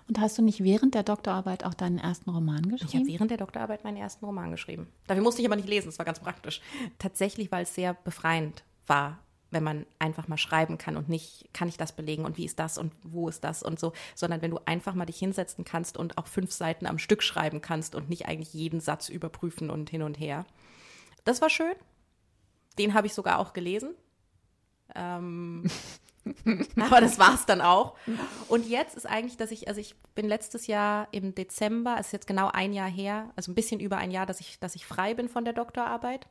[0.07, 3.07] Und hast du nicht während der Doktorarbeit auch deinen ersten Roman Ich habe geschrieben?
[3.07, 4.87] während der Doktorarbeit meinen ersten Roman geschrieben.
[5.07, 6.61] Dafür musste ich aber nicht lesen, das war ganz praktisch.
[6.99, 9.19] Tatsächlich, weil es sehr befreiend war,
[9.51, 12.57] wenn man einfach mal schreiben kann und nicht, kann ich das belegen und wie ist
[12.59, 15.97] das und wo ist das und so, sondern wenn du einfach mal dich hinsetzen kannst
[15.97, 19.89] und auch fünf Seiten am Stück schreiben kannst und nicht eigentlich jeden Satz überprüfen und
[19.89, 20.45] hin und her.
[21.25, 21.73] Das war schön.
[22.79, 23.93] Den habe ich sogar auch gelesen.
[24.95, 25.65] Ähm,
[26.79, 27.95] aber das war's dann auch.
[28.47, 32.13] Und jetzt ist eigentlich, dass ich, also ich bin letztes Jahr im Dezember, es ist
[32.13, 34.85] jetzt genau ein Jahr her, also ein bisschen über ein Jahr, dass ich, dass ich
[34.85, 36.27] frei bin von der Doktorarbeit.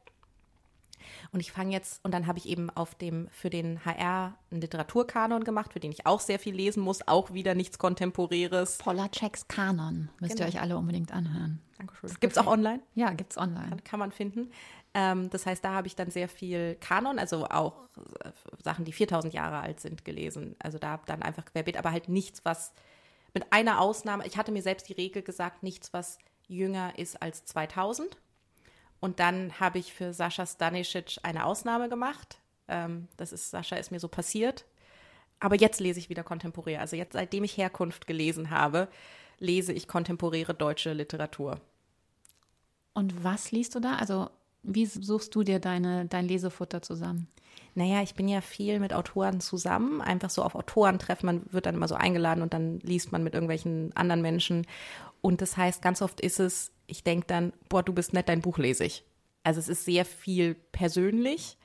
[1.32, 4.60] Und ich fange jetzt, und dann habe ich eben auf dem, für den HR einen
[4.60, 8.78] Literaturkanon gemacht, für den ich auch sehr viel lesen muss, auch wieder nichts Kontemporäres.
[8.78, 10.10] Polaceks Kanon.
[10.20, 10.46] Müsst Genau.
[10.48, 11.60] ihr euch alle unbedingt anhören.
[11.78, 12.10] Dankeschön.
[12.20, 12.80] Gibt es auch online?
[12.94, 13.68] Ja, gibt's online.
[13.70, 14.50] kann, kann man finden.
[14.94, 17.88] Ähm, das heißt, da habe ich dann sehr viel Kanon, also auch
[18.24, 18.30] äh,
[18.62, 20.56] Sachen, die 4000 Jahre alt sind, gelesen.
[20.58, 22.72] Also da dann einfach querbeet, aber halt nichts, was
[23.32, 27.44] mit einer Ausnahme, ich hatte mir selbst die Regel gesagt, nichts, was jünger ist als
[27.44, 28.16] 2000.
[28.98, 32.38] Und dann habe ich für Sascha Stanisic eine Ausnahme gemacht.
[32.68, 34.64] Ähm, das ist, Sascha ist mir so passiert.
[35.38, 36.80] Aber jetzt lese ich wieder kontemporär.
[36.80, 38.88] Also jetzt, seitdem ich Herkunft gelesen habe,
[39.38, 41.60] lese ich kontemporäre deutsche Literatur.
[42.92, 43.96] Und was liest du da?
[43.96, 44.28] Also,
[44.62, 47.28] wie suchst du dir deine, dein Lesefutter zusammen?
[47.74, 51.26] Naja, ich bin ja viel mit Autoren zusammen, einfach so auf Autorentreffen.
[51.26, 54.66] Man wird dann immer so eingeladen und dann liest man mit irgendwelchen anderen Menschen.
[55.20, 58.42] Und das heißt, ganz oft ist es, ich denke dann, boah, du bist nett, dein
[58.42, 59.04] Buch lese ich.
[59.44, 61.56] Also es ist sehr viel persönlich.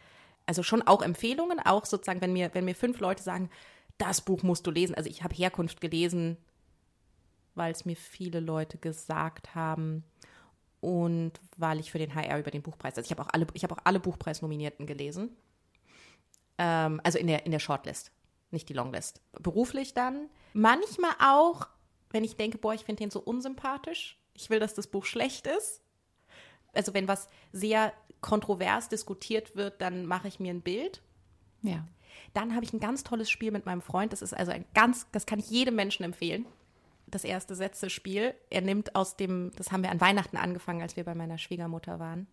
[0.46, 3.50] Also schon auch Empfehlungen, auch sozusagen, wenn mir, wenn mir fünf Leute sagen,
[3.98, 4.96] das Buch musst du lesen.
[4.96, 6.38] Also ich habe Herkunft gelesen,
[7.56, 10.04] weil es mir viele Leute gesagt haben
[10.82, 13.64] und weil ich für den HR über den Buchpreis, also ich habe auch alle, ich
[13.64, 15.36] habe auch alle Buchpreisnominierten gelesen.
[16.58, 18.12] Ähm, also in der, in der Shortlist,
[18.52, 19.22] nicht die Longlist.
[19.42, 20.30] Beruflich dann.
[20.54, 21.68] Manchmal auch,
[22.12, 24.18] wenn ich denke, boah, ich finde den so unsympathisch.
[24.34, 25.82] Ich will, dass das Buch schlecht ist.
[26.74, 31.02] Also wenn was sehr kontrovers diskutiert wird, dann mache ich mir ein Bild.
[31.62, 31.86] Ja.
[32.34, 34.14] Dann habe ich ein ganz tolles Spiel mit meinem Freund.
[34.14, 36.46] Das ist also ein ganz, das kann ich jedem Menschen empfehlen.
[37.16, 38.34] Das erste Sätze-Spiel.
[38.50, 41.98] Er nimmt aus dem, das haben wir an Weihnachten angefangen, als wir bei meiner Schwiegermutter
[41.98, 42.28] waren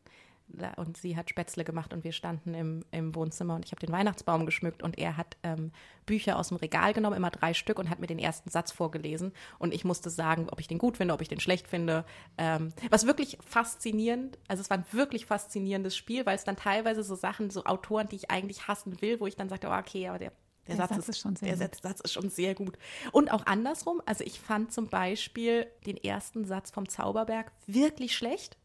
[0.77, 3.93] und sie hat Spätzle gemacht und wir standen im, im Wohnzimmer und ich habe den
[3.93, 5.71] Weihnachtsbaum geschmückt und er hat ähm,
[6.05, 9.33] Bücher aus dem Regal genommen, immer drei Stück und hat mir den ersten Satz vorgelesen
[9.61, 12.05] und ich musste sagen, ob ich den gut finde, ob ich den schlecht finde.
[12.37, 17.05] Ähm, was wirklich faszinierend, also es war ein wirklich faszinierendes Spiel, weil es dann teilweise
[17.05, 20.09] so Sachen, so Autoren, die ich eigentlich hassen will, wo ich dann sagte, oh, okay,
[20.09, 20.33] aber der
[20.67, 21.83] der, der Satz, Satz, ist, schon sehr der gut.
[21.83, 22.79] Satz ist schon sehr gut.
[23.11, 28.57] Und auch andersrum, also ich fand zum Beispiel den ersten Satz vom Zauberberg wirklich schlecht.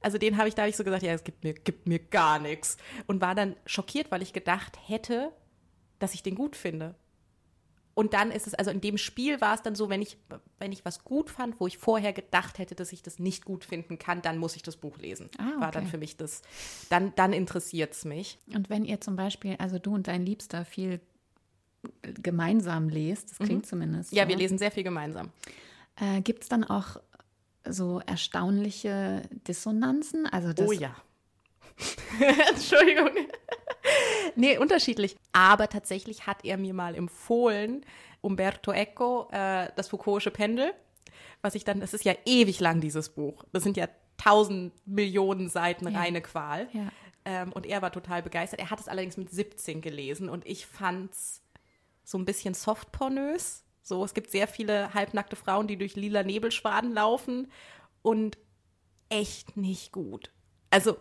[0.00, 1.98] Also den habe ich, da habe ich so gesagt, ja, es gibt mir, gibt mir
[1.98, 2.76] gar nichts.
[3.06, 5.32] Und war dann schockiert, weil ich gedacht hätte,
[5.98, 6.94] dass ich den gut finde.
[7.94, 10.18] Und dann ist es, also in dem Spiel war es dann so, wenn ich,
[10.58, 13.64] wenn ich was gut fand, wo ich vorher gedacht hätte, dass ich das nicht gut
[13.64, 15.30] finden kann, dann muss ich das Buch lesen.
[15.38, 15.60] Ah, okay.
[15.60, 16.42] War dann für mich das,
[16.90, 18.38] dann, dann interessiert es mich.
[18.54, 21.00] Und wenn ihr zum Beispiel, also du und dein Liebster viel
[22.02, 23.68] gemeinsam lest, das klingt mhm.
[23.68, 24.12] zumindest.
[24.12, 24.28] Ja, so.
[24.28, 25.30] wir lesen sehr viel gemeinsam.
[25.96, 26.96] Äh, Gibt es dann auch
[27.68, 30.26] so erstaunliche Dissonanzen?
[30.26, 30.94] Also oh ja.
[32.50, 33.10] Entschuldigung.
[34.34, 35.16] nee, unterschiedlich.
[35.32, 37.84] Aber tatsächlich hat er mir mal empfohlen,
[38.20, 40.72] Umberto Eco, äh, das Foucault'sche Pendel,
[41.42, 43.44] was ich dann, das ist ja ewig lang, dieses Buch.
[43.52, 45.98] Das sind ja tausend Millionen Seiten ja.
[45.98, 46.68] reine Qual.
[46.72, 46.88] Ja.
[47.24, 48.60] Ähm, und er war total begeistert.
[48.60, 51.42] Er hat es allerdings mit 17 gelesen und ich fand es
[52.06, 53.64] so ein bisschen softpornös.
[53.82, 57.50] So, es gibt sehr viele halbnackte Frauen, die durch lila Nebelschwaden laufen
[58.02, 58.38] und
[59.08, 60.30] echt nicht gut.
[60.70, 60.96] Also,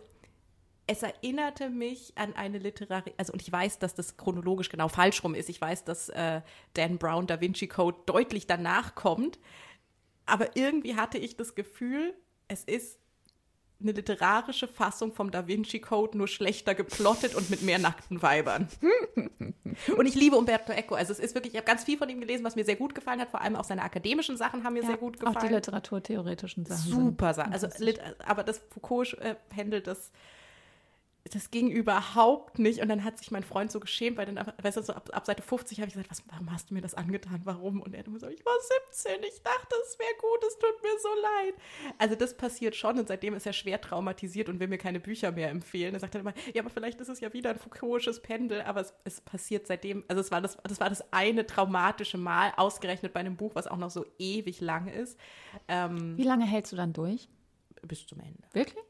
[0.88, 5.24] es erinnerte mich an eine Literarische, also und ich weiß, dass das chronologisch genau falsch
[5.24, 5.50] rum ist.
[5.50, 6.42] Ich weiß, dass äh,
[6.74, 9.40] Dan Brown Da Vinci Code deutlich danach kommt.
[10.26, 12.16] Aber irgendwie hatte ich das Gefühl,
[12.48, 13.00] es ist
[13.82, 18.68] eine literarische Fassung vom Da Vinci Code nur schlechter geplottet und mit mehr nackten Weibern.
[19.98, 20.96] und ich liebe Umberto Eco.
[20.96, 22.96] Also es ist wirklich, ich habe ganz viel von ihm gelesen, was mir sehr gut
[22.96, 23.30] gefallen hat.
[23.30, 25.38] Vor allem auch seine akademischen Sachen haben mir ja, sehr gut gefallen.
[25.38, 26.92] Auch die literaturtheoretischen Sachen.
[26.92, 27.54] Super Sachen.
[27.54, 27.68] Also,
[28.26, 30.12] aber das Foucault äh, handelt das
[31.32, 32.82] das ging überhaupt nicht.
[32.82, 35.26] Und dann hat sich mein Freund so geschämt, weil dann, weißt du, so ab, ab
[35.26, 37.42] Seite 50 habe ich gesagt, was, warum hast du mir das angetan?
[37.46, 37.82] Warum?
[37.82, 38.54] Und er hat immer so, ich war
[38.92, 41.56] 17, ich dachte, es wäre gut, es tut mir so leid.
[41.98, 45.32] Also das passiert schon und seitdem ist er schwer traumatisiert und will mir keine Bücher
[45.32, 45.96] mehr empfehlen.
[45.96, 48.82] Er sagt dann immer, ja, aber vielleicht ist es ja wieder ein Foucaultisches Pendel, aber
[48.82, 53.14] es, es passiert seitdem, also es war das, das war das eine traumatische Mal, ausgerechnet
[53.14, 55.18] bei einem Buch, was auch noch so ewig lang ist.
[55.68, 57.30] Ähm, Wie lange hältst du dann durch?
[57.82, 58.44] Bis zum Ende.
[58.54, 58.84] Wirklich?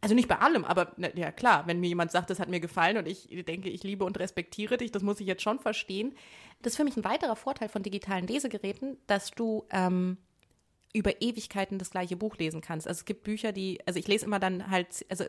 [0.00, 2.60] Also nicht bei allem, aber na, ja klar, wenn mir jemand sagt, das hat mir
[2.60, 6.14] gefallen und ich denke, ich liebe und respektiere dich, das muss ich jetzt schon verstehen.
[6.62, 10.18] Das ist für mich ein weiterer Vorteil von digitalen Lesegeräten, dass du ähm,
[10.92, 12.86] über Ewigkeiten das gleiche Buch lesen kannst.
[12.86, 15.24] Also es gibt Bücher, die, also ich lese immer dann halt, also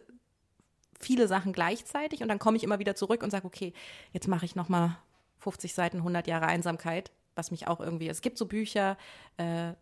[1.00, 3.74] viele Sachen gleichzeitig und dann komme ich immer wieder zurück und sage, okay,
[4.12, 4.98] jetzt mache ich nochmal
[5.40, 8.98] 50 Seiten 100 Jahre Einsamkeit, was mich auch irgendwie, es gibt so Bücher,
[9.38, 9.74] äh,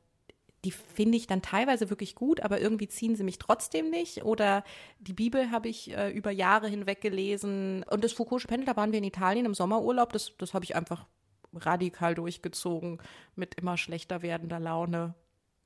[0.66, 4.26] die finde ich dann teilweise wirklich gut, aber irgendwie ziehen sie mich trotzdem nicht.
[4.26, 4.64] Oder
[5.00, 7.84] die Bibel habe ich äh, über Jahre hinweg gelesen.
[7.84, 10.12] Und das Foucault'sche Pendel, da waren wir in Italien im Sommerurlaub.
[10.14, 11.06] Das, das habe ich einfach
[11.54, 13.00] radikal durchgezogen
[13.36, 15.14] mit immer schlechter werdender Laune.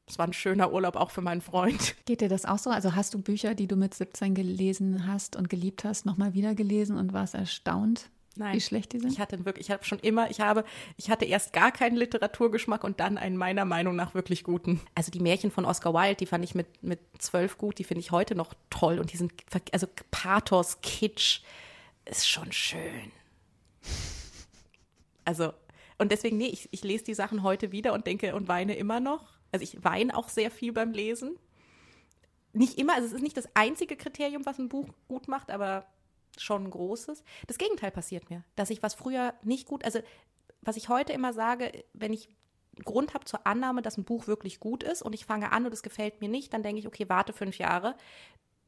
[0.07, 1.95] Es war ein schöner Urlaub auch für meinen Freund.
[2.05, 2.69] Geht dir das auch so?
[2.69, 6.53] Also hast du Bücher, die du mit 17 gelesen hast und geliebt hast, nochmal wieder
[6.53, 8.09] gelesen und warst erstaunt?
[8.37, 8.55] Nein.
[8.55, 9.11] Wie schlecht die sind?
[9.11, 10.63] Ich hatte wirklich, ich habe schon immer, ich habe,
[10.95, 14.79] ich hatte erst gar keinen Literaturgeschmack und dann einen meiner Meinung nach wirklich guten.
[14.95, 17.99] Also die Märchen von Oscar Wilde, die fand ich mit, mit zwölf gut, die finde
[17.99, 19.33] ich heute noch toll und die sind,
[19.73, 21.41] also Pathos, Kitsch,
[22.05, 23.11] ist schon schön.
[25.25, 25.53] Also,
[25.97, 28.99] und deswegen, nee, ich, ich lese die Sachen heute wieder und denke und weine immer
[28.99, 29.27] noch.
[29.51, 31.37] Also ich weine auch sehr viel beim Lesen.
[32.53, 35.85] Nicht immer, also es ist nicht das einzige Kriterium, was ein Buch gut macht, aber
[36.37, 37.23] schon ein großes.
[37.47, 39.99] Das Gegenteil passiert mir, dass ich was früher nicht gut, also
[40.61, 42.29] was ich heute immer sage, wenn ich
[42.85, 45.73] Grund habe zur Annahme, dass ein Buch wirklich gut ist und ich fange an und
[45.73, 47.95] es gefällt mir nicht, dann denke ich, okay, warte fünf Jahre.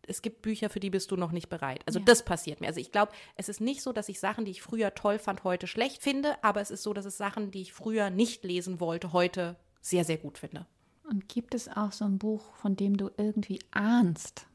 [0.06, 1.82] Es gibt Bücher, für die bist du noch nicht bereit.
[1.86, 2.06] Also ja.
[2.06, 2.68] das passiert mir.
[2.68, 5.46] Also ich glaube, es ist nicht so, dass ich Sachen, die ich früher toll fand,
[5.46, 8.82] heute schlecht finde, aber es ist so, dass es Sachen, die ich früher nicht lesen
[8.82, 10.68] wollte, heute sehr, sehr gut finde.
[11.10, 14.48] Und gibt es auch so ein Buch, von dem du irgendwie ahnst,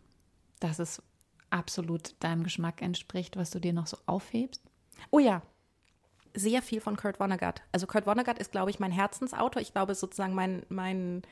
[0.60, 1.02] dass es
[1.50, 4.62] absolut deinem Geschmack entspricht, was du dir noch so aufhebst?
[5.10, 5.42] Oh ja.
[6.34, 7.62] sehr viel von Kurt Vonnegut.
[7.72, 9.60] Also Kurt Vonnegut ist, glaube ich, mein Herzensautor.
[9.60, 11.22] Ich glaube, sozusagen mein, mein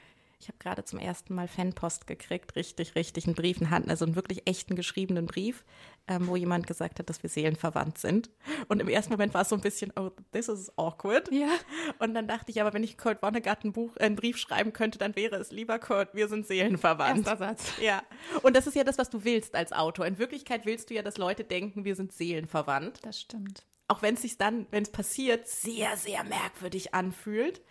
[0.47, 4.05] ich habe gerade zum ersten Mal Fanpost gekriegt, richtig, richtig, einen Brief in Hand, also
[4.05, 5.65] einen wirklich echten geschriebenen Brief,
[6.07, 8.31] ähm, wo jemand gesagt hat, dass wir seelenverwandt sind.
[8.69, 11.33] Und im ersten Moment war es so ein bisschen, oh, this is awkward.
[11.33, 11.49] Ja.
[11.99, 14.99] Und dann dachte ich, aber wenn ich Kurt Vonnegut ein Buch, einen Brief schreiben könnte,
[14.99, 17.27] dann wäre es lieber Kurt, wir sind seelenverwandt.
[17.27, 17.73] Erster Satz.
[17.81, 18.05] Ja.
[18.43, 20.07] Und das ist ja das, was du willst als Autor.
[20.07, 23.01] In Wirklichkeit willst du ja, dass Leute denken, wir sind seelenverwandt.
[23.05, 23.65] Das stimmt.
[23.89, 27.63] Auch wenn es sich dann, wenn es passiert, sehr, sehr merkwürdig anfühlt.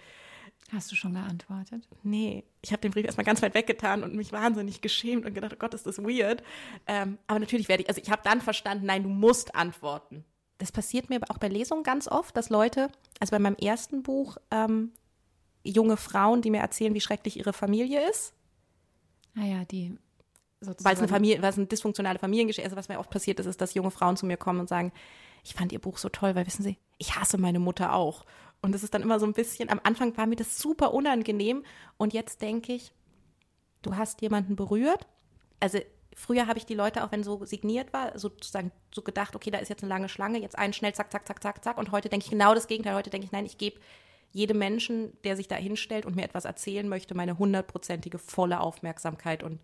[0.75, 1.87] Hast du schon geantwortet?
[2.03, 5.53] Nee, ich habe den Brief erstmal ganz weit weggetan und mich wahnsinnig geschämt und gedacht,
[5.53, 6.43] oh Gott, ist das weird.
[6.85, 10.25] Ähm, aber natürlich werde ich, also ich habe dann verstanden, nein, du musst antworten.
[10.57, 12.89] Das passiert mir auch bei Lesungen ganz oft, dass Leute,
[13.21, 14.91] also bei meinem ersten Buch, ähm,
[15.63, 18.33] junge Frauen, die mir erzählen, wie schrecklich ihre Familie ist.
[19.37, 19.97] Ah ja, die
[20.61, 23.39] weil es eine Familie, weil es eine dysfunktionale Familiengeschichte ist, also was mir oft passiert
[23.39, 24.91] ist, ist, dass junge Frauen zu mir kommen und sagen,
[25.43, 28.25] ich fand ihr Buch so toll, weil wissen Sie, ich hasse meine Mutter auch.
[28.65, 31.63] Und das ist dann immer so ein bisschen, am Anfang war mir das super unangenehm
[31.97, 32.93] und jetzt denke ich,
[33.83, 35.05] du hast jemanden berührt.
[35.59, 35.77] Also
[36.15, 39.59] früher habe ich die Leute, auch wenn so signiert war, sozusagen so gedacht, okay, da
[39.59, 41.77] ist jetzt eine lange Schlange, jetzt einen schnell, zack, zack, zack, zack, zack.
[41.77, 42.95] Und heute denke ich genau das Gegenteil.
[42.95, 43.79] Heute denke ich, nein, ich gebe
[44.31, 49.43] jedem Menschen, der sich da hinstellt und mir etwas erzählen möchte, meine hundertprozentige volle Aufmerksamkeit
[49.43, 49.59] und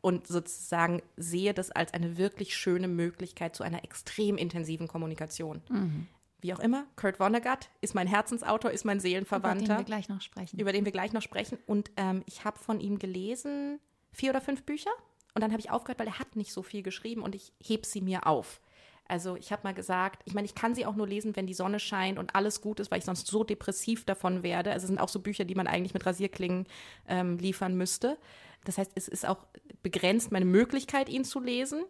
[0.00, 5.60] und sozusagen sehe das als eine wirklich schöne Möglichkeit zu einer extrem intensiven Kommunikation.
[5.68, 6.06] Mhm.
[6.40, 9.64] Wie auch immer, Kurt Vonnegut ist mein Herzensautor, ist mein Seelenverwandter.
[9.64, 10.58] Über den wir gleich noch sprechen.
[10.58, 11.58] Über den wir gleich noch sprechen.
[11.66, 13.78] Und ähm, ich habe von ihm gelesen
[14.12, 14.90] vier oder fünf Bücher.
[15.34, 17.86] Und dann habe ich aufgehört, weil er hat nicht so viel geschrieben und ich heb
[17.86, 18.60] sie mir auf.
[19.06, 21.54] Also ich habe mal gesagt, ich meine, ich kann sie auch nur lesen, wenn die
[21.54, 24.70] Sonne scheint und alles gut ist, weil ich sonst so depressiv davon werde.
[24.70, 26.66] Also es sind auch so Bücher, die man eigentlich mit Rasierklingen
[27.08, 28.18] ähm, liefern müsste.
[28.64, 29.46] Das heißt, es ist auch
[29.82, 31.84] begrenzt meine Möglichkeit, ihn zu lesen.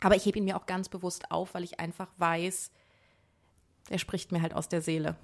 [0.00, 2.72] Aber ich hebe ihn mir auch ganz bewusst auf, weil ich einfach weiß,
[3.92, 5.16] er spricht mir halt aus der Seele.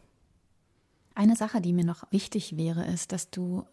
[1.14, 3.64] Eine Sache, die mir noch wichtig wäre, ist, dass du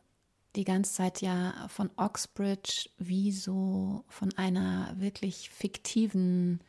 [0.55, 6.61] die ganze Zeit ja von Oxbridge wie so von einer wirklich fiktiven,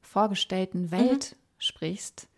[0.00, 1.36] vorgestellten Welt mhm.
[1.58, 2.28] sprichst.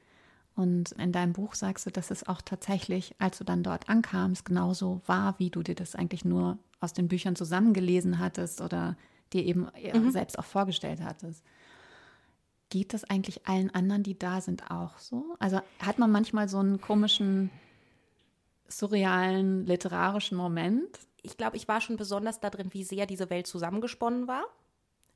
[0.57, 4.47] Und in deinem Buch sagst du, dass es auch tatsächlich, als du dann dort ankamst,
[4.47, 8.97] genauso war, wie du dir das eigentlich nur aus den Büchern zusammengelesen hattest oder
[9.35, 10.11] dir eben mhm.
[10.11, 11.45] selbst auch vorgestellt hattest.
[12.69, 15.37] Geht das eigentlich allen anderen, die da sind, auch so?
[15.39, 17.51] Also hat man manchmal so einen komischen,
[18.69, 20.99] surrealen, literarischen Moment?
[21.23, 24.45] Ich glaube, ich war schon besonders darin, wie sehr diese Welt zusammengesponnen war.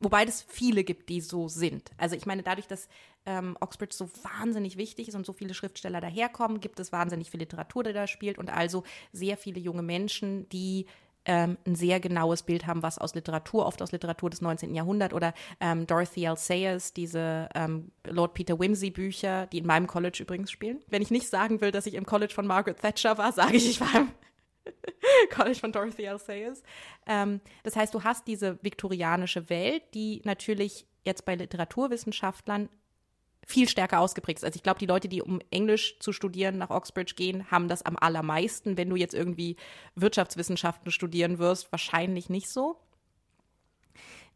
[0.02, 1.90] Wobei es viele gibt, die so sind.
[1.98, 2.88] Also ich meine, dadurch, dass
[3.26, 7.40] ähm, Oxbridge so wahnsinnig wichtig ist und so viele Schriftsteller daherkommen, gibt es wahnsinnig viel
[7.40, 8.82] Literatur, die da spielt und also
[9.12, 10.86] sehr viele junge Menschen, die
[11.24, 14.74] ähm, ein sehr genaues Bild haben, was aus Literatur, oft aus Literatur des 19.
[14.74, 16.36] Jahrhunderts oder ähm, Dorothy L.
[16.36, 20.80] Sayers, diese ähm, Lord Peter Wimsey Bücher, die in meinem College übrigens spielen.
[20.88, 23.68] Wenn ich nicht sagen will, dass ich im College von Margaret Thatcher war, sage ich,
[23.68, 24.08] ich war im
[25.30, 26.18] College von Dorothy L.
[26.18, 26.62] Sayers.
[27.06, 32.68] Ähm, das heißt, du hast diese viktorianische Welt, die natürlich jetzt bei Literaturwissenschaftlern
[33.46, 34.44] viel stärker ausgeprägt ist.
[34.44, 37.82] Also ich glaube, die Leute, die um Englisch zu studieren nach Oxbridge gehen, haben das
[37.82, 38.76] am allermeisten.
[38.76, 39.56] Wenn du jetzt irgendwie
[39.94, 42.76] Wirtschaftswissenschaften studieren wirst, wahrscheinlich nicht so.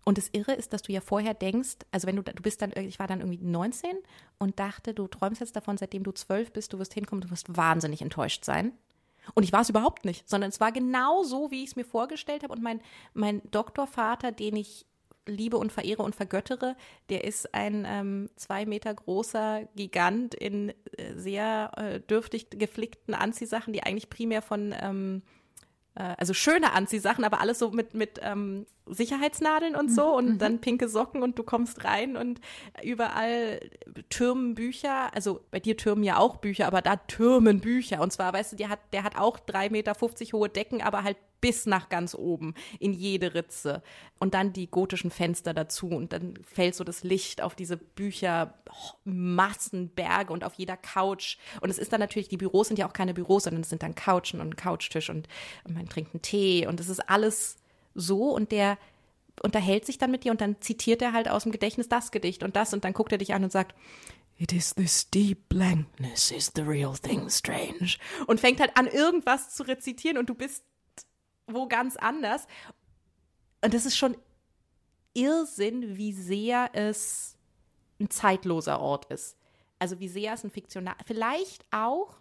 [0.04, 2.72] Und das Irre ist, dass du ja vorher denkst, also wenn du, du bist dann,
[2.76, 3.90] ich war dann irgendwie 19
[4.38, 7.56] und dachte, du träumst jetzt davon, seitdem du zwölf bist, du wirst hinkommen, du wirst
[7.56, 8.72] wahnsinnig enttäuscht sein.
[9.32, 11.84] Und ich war es überhaupt nicht, sondern es war genau so, wie ich es mir
[11.84, 12.52] vorgestellt habe.
[12.52, 12.82] Und mein,
[13.14, 14.84] mein Doktorvater, den ich
[15.26, 16.76] liebe und verehre und vergöttere,
[17.08, 23.72] der ist ein ähm, zwei Meter großer Gigant in äh, sehr äh, dürftig geflickten Anziehsachen,
[23.72, 25.22] die eigentlich primär von ähm,
[25.94, 30.38] äh, also schöne Anziehsachen, aber alles so mit, mit ähm, Sicherheitsnadeln und so und mhm.
[30.38, 32.40] dann pinke Socken und du kommst rein und
[32.82, 33.60] überall
[34.10, 38.02] türmen Bücher, also bei dir türmen ja auch Bücher, aber da türmen Bücher.
[38.02, 41.02] Und zwar, weißt du, der hat, der hat auch drei Meter fünfzig hohe Decken, aber
[41.02, 43.82] halt bis nach ganz oben in jede Ritze.
[44.18, 45.88] Und dann die gotischen Fenster dazu.
[45.88, 51.36] Und dann fällt so das Licht auf diese Bücher, oh, Massenberge und auf jeder Couch.
[51.60, 53.82] Und es ist dann natürlich, die Büros sind ja auch keine Büros, sondern es sind
[53.82, 55.28] dann Couchen und Couchtisch und,
[55.64, 56.66] und man trinkt einen Tee.
[56.66, 57.56] Und es ist alles
[57.94, 58.30] so.
[58.30, 58.78] Und der
[59.42, 60.32] unterhält sich dann mit dir.
[60.32, 62.72] Und dann zitiert er halt aus dem Gedächtnis das Gedicht und das.
[62.72, 63.74] Und dann guckt er dich an und sagt,
[64.38, 67.98] It is this deep blankness is the real thing strange.
[68.26, 70.16] Und fängt halt an, irgendwas zu rezitieren.
[70.16, 70.64] Und du bist
[71.46, 72.46] wo ganz anders.
[73.62, 74.16] Und das ist schon
[75.14, 77.36] Irrsinn, wie sehr es
[78.00, 79.36] ein zeitloser Ort ist.
[79.78, 82.16] Also wie sehr es ein fiktional, vielleicht auch.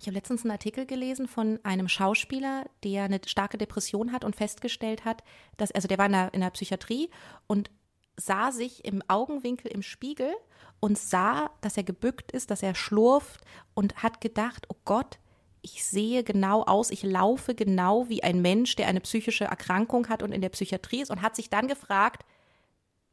[0.00, 4.34] Ich habe letztens einen Artikel gelesen von einem Schauspieler, der eine starke Depression hat und
[4.34, 5.22] festgestellt hat,
[5.56, 7.08] dass, also der war in der, in der Psychiatrie
[7.46, 7.70] und
[8.16, 10.34] sah sich im Augenwinkel im Spiegel
[10.80, 13.40] und sah, dass er gebückt ist, dass er schlurft
[13.74, 15.18] und hat gedacht, oh Gott,
[15.62, 20.22] ich sehe genau aus, ich laufe genau wie ein Mensch, der eine psychische Erkrankung hat
[20.22, 22.24] und in der Psychiatrie ist und hat sich dann gefragt,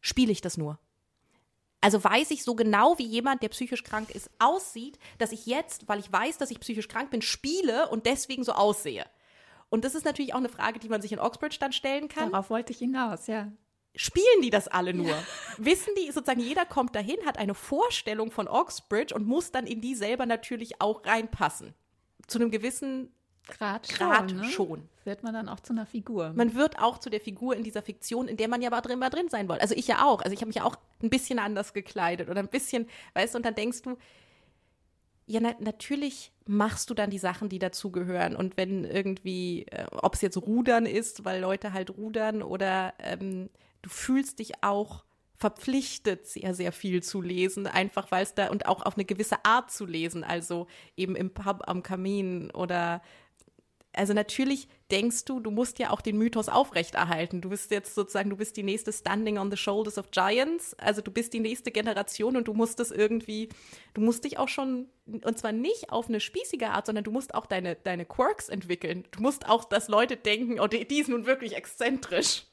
[0.02, 0.80] spiele ich das nur?
[1.80, 5.88] Also weiß ich so genau, wie jemand, der psychisch krank ist, aussieht, dass ich jetzt,
[5.88, 9.06] weil ich weiß, dass ich psychisch krank bin, spiele und deswegen so aussehe.
[9.70, 12.32] Und das ist natürlich auch eine Frage, die man sich in Oxbridge dann stellen kann.
[12.32, 13.52] Darauf wollte ich hinaus, ja.
[13.95, 15.10] Spielen die das alle nur?
[15.10, 15.24] Ja.
[15.58, 19.82] Wissen die, sozusagen jeder kommt dahin, hat eine Vorstellung von Oxbridge und muss dann in
[19.82, 21.74] die selber natürlich auch reinpassen.
[22.28, 23.12] Zu einem gewissen
[23.48, 24.46] Grad, Grad schon, ne?
[24.46, 24.90] schon.
[25.06, 26.34] Wird man dann auch zu einer Figur.
[26.36, 29.00] Man wird auch zu der Figur in dieser Fiktion, in der man ja aber drin,
[29.00, 29.62] mal drin sein wollte.
[29.62, 30.22] Also ich ja auch.
[30.22, 33.38] Also ich habe mich ja auch ein bisschen anders gekleidet oder ein bisschen, weißt du,
[33.38, 33.98] und dann denkst du,
[35.26, 38.36] ja, na, natürlich machst du dann die Sachen, die dazugehören.
[38.36, 43.50] Und wenn irgendwie, äh, ob es jetzt Rudern ist, weil Leute halt rudern oder ähm,
[43.82, 45.04] du fühlst dich auch
[45.38, 49.46] verpflichtet, sehr, sehr viel zu lesen, einfach weil es da und auch auf eine gewisse
[49.46, 53.02] Art zu lesen, also eben im Pub am Kamin oder
[53.98, 57.42] also natürlich denkst du, du musst ja auch den Mythos aufrechterhalten.
[57.42, 60.76] Du bist jetzt sozusagen, du bist die nächste Standing on the Shoulders of Giants.
[60.76, 63.50] Also du bist die nächste Generation und du musst das irgendwie,
[63.96, 67.34] du musst dich auch schon, und zwar nicht auf eine spießige Art, sondern du musst
[67.34, 69.06] auch deine, deine Quirks entwickeln.
[69.12, 72.46] Du musst auch, dass Leute denken, oh, die, die ist nun wirklich exzentrisch.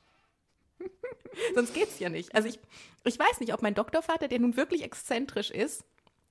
[1.55, 2.35] Sonst geht's ja nicht.
[2.35, 2.59] Also ich,
[3.05, 5.85] ich weiß nicht, ob mein Doktorvater, der nun wirklich exzentrisch ist,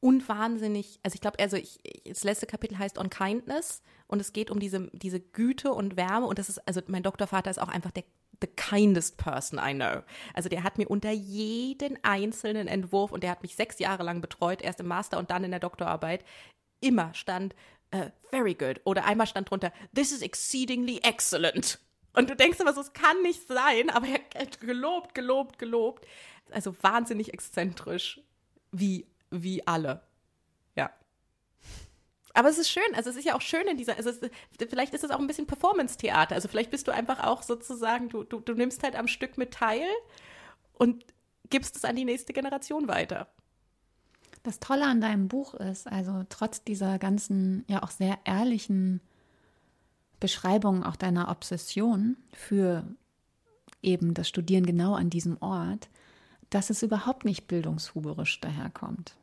[0.04, 4.34] und wahnsinnig, also ich glaube, also ich, das letzte Kapitel heißt On Kindness und es
[4.34, 7.70] geht um diese, diese Güte und Wärme und das ist, also mein Doktorvater ist auch
[7.70, 8.04] einfach der
[8.42, 10.04] the kindest person I know.
[10.34, 14.20] Also der hat mir unter jeden einzelnen Entwurf und der hat mich sechs Jahre lang
[14.20, 16.26] betreut, erst im Master und dann in der Doktorarbeit,
[16.82, 17.56] immer stand
[17.96, 21.80] uh, very good oder einmal stand drunter this is exceedingly excellent.
[22.14, 26.08] Und du denkst immer so, es kann nicht sein, aber er gelobt, gelobt, gelobt.
[26.52, 28.22] Also wahnsinnig exzentrisch,
[28.72, 30.02] wie wie alle.
[30.76, 30.92] Ja.
[32.34, 34.20] Aber es ist schön, also es ist ja auch schön in dieser, also es,
[34.70, 36.36] vielleicht ist es auch ein bisschen Performance-Theater.
[36.36, 39.54] Also vielleicht bist du einfach auch sozusagen, du, du, du nimmst halt am Stück mit
[39.54, 39.88] teil
[40.74, 41.06] und
[41.50, 43.28] gibst es an die nächste Generation weiter.
[44.44, 49.02] Das Tolle an deinem Buch ist, also trotz dieser ganzen, ja auch sehr ehrlichen
[50.24, 52.88] Beschreibung auch deiner Obsession für
[53.82, 55.90] eben das Studieren genau an diesem Ort,
[56.50, 59.18] dass es überhaupt nicht bildungshuberisch daherkommt.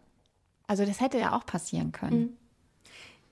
[0.67, 2.21] Also das hätte ja auch passieren können.
[2.21, 2.37] Mhm.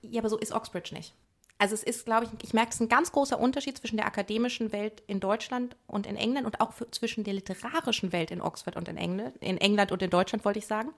[0.01, 1.13] Ja, aber so ist Oxbridge nicht.
[1.59, 4.07] Also es ist, glaube ich, ich merke, es ist ein ganz großer Unterschied zwischen der
[4.07, 8.41] akademischen Welt in Deutschland und in England und auch für, zwischen der literarischen Welt in
[8.41, 10.89] Oxford und in England, in England und in Deutschland, wollte ich sagen.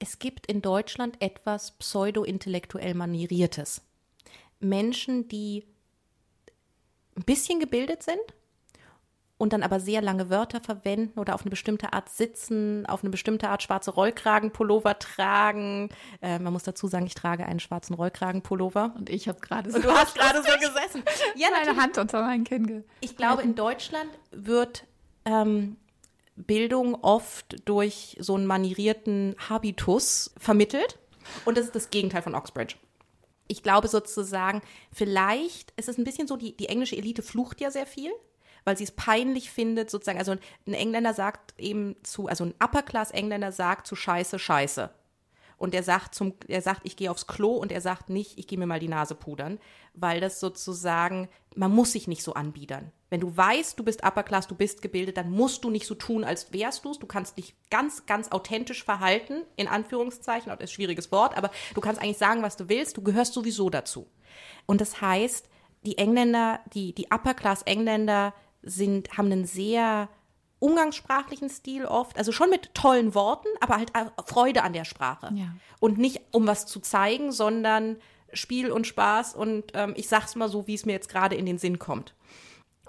[0.00, 3.82] Es gibt in Deutschland etwas pseudo-intellektuell manieriertes.
[4.58, 5.64] Menschen, die
[7.16, 8.20] ein bisschen gebildet sind,
[9.42, 13.10] und dann aber sehr lange Wörter verwenden oder auf eine bestimmte Art sitzen, auf eine
[13.10, 15.88] bestimmte Art schwarze Rollkragenpullover tragen.
[16.20, 18.94] Äh, man muss dazu sagen, ich trage einen schwarzen Rollkragenpullover.
[18.96, 19.78] Und ich habe gerade so.
[19.78, 21.02] Und du hast gerade so gesessen.
[21.34, 22.84] Ja, meine Hand unter mein Kinn.
[23.00, 24.84] Ich glaube, in Deutschland wird
[25.24, 25.76] ähm,
[26.36, 31.00] Bildung oft durch so einen manierierten Habitus vermittelt.
[31.44, 32.76] Und das ist das Gegenteil von Oxbridge
[33.48, 34.62] ich glaube sozusagen,
[34.92, 38.12] vielleicht ist es ein bisschen so, die, die englische Elite flucht ja sehr viel
[38.64, 43.52] weil sie es peinlich findet, sozusagen, also ein Engländer sagt eben zu, also ein Upper-Class-Engländer
[43.52, 44.90] sagt zu Scheiße, Scheiße.
[45.62, 48.48] Und er sagt zum, er sagt, ich gehe aufs Klo und er sagt nicht, ich
[48.48, 49.60] gehe mir mal die Nase pudern,
[49.94, 52.90] weil das sozusagen, man muss sich nicht so anbiedern.
[53.10, 55.94] Wenn du weißt, du bist Upper Class, du bist gebildet, dann musst du nicht so
[55.94, 56.98] tun, als wärst du es.
[56.98, 61.52] Du kannst dich ganz, ganz authentisch verhalten, in Anführungszeichen, das ist ein schwieriges Wort, aber
[61.74, 64.08] du kannst eigentlich sagen, was du willst, du gehörst sowieso dazu.
[64.66, 65.48] Und das heißt,
[65.86, 70.08] die Engländer, die, die Upper Class Engländer sind, haben einen sehr
[70.62, 73.92] umgangssprachlichen Stil oft, also schon mit tollen Worten, aber halt
[74.26, 75.30] Freude an der Sprache.
[75.34, 75.54] Ja.
[75.80, 77.96] Und nicht um was zu zeigen, sondern
[78.32, 81.46] Spiel und Spaß und ähm, ich sag's mal so, wie es mir jetzt gerade in
[81.46, 82.14] den Sinn kommt.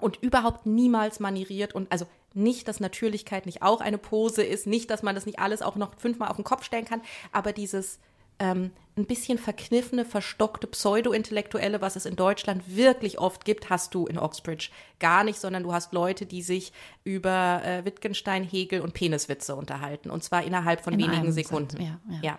[0.00, 4.90] Und überhaupt niemals manieriert und also nicht, dass Natürlichkeit nicht auch eine Pose ist, nicht,
[4.90, 7.02] dass man das nicht alles auch noch fünfmal auf den Kopf stellen kann,
[7.32, 7.98] aber dieses
[8.38, 14.06] ähm, ein bisschen verkniffene, verstockte Pseudo-Intellektuelle, was es in Deutschland wirklich oft gibt, hast du
[14.06, 14.70] in Oxbridge
[15.00, 16.72] gar nicht, sondern du hast Leute, die sich
[17.02, 20.10] über äh, Wittgenstein, Hegel und Peniswitze unterhalten.
[20.10, 21.82] Und zwar innerhalb von in wenigen Sekunden.
[21.82, 22.18] Ja, ja.
[22.22, 22.38] ja,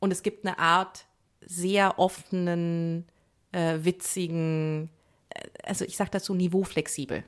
[0.00, 1.04] Und es gibt eine Art
[1.42, 3.04] sehr offenen,
[3.52, 4.88] äh, witzigen,
[5.28, 7.22] äh, also ich sage dazu niveauflexibel.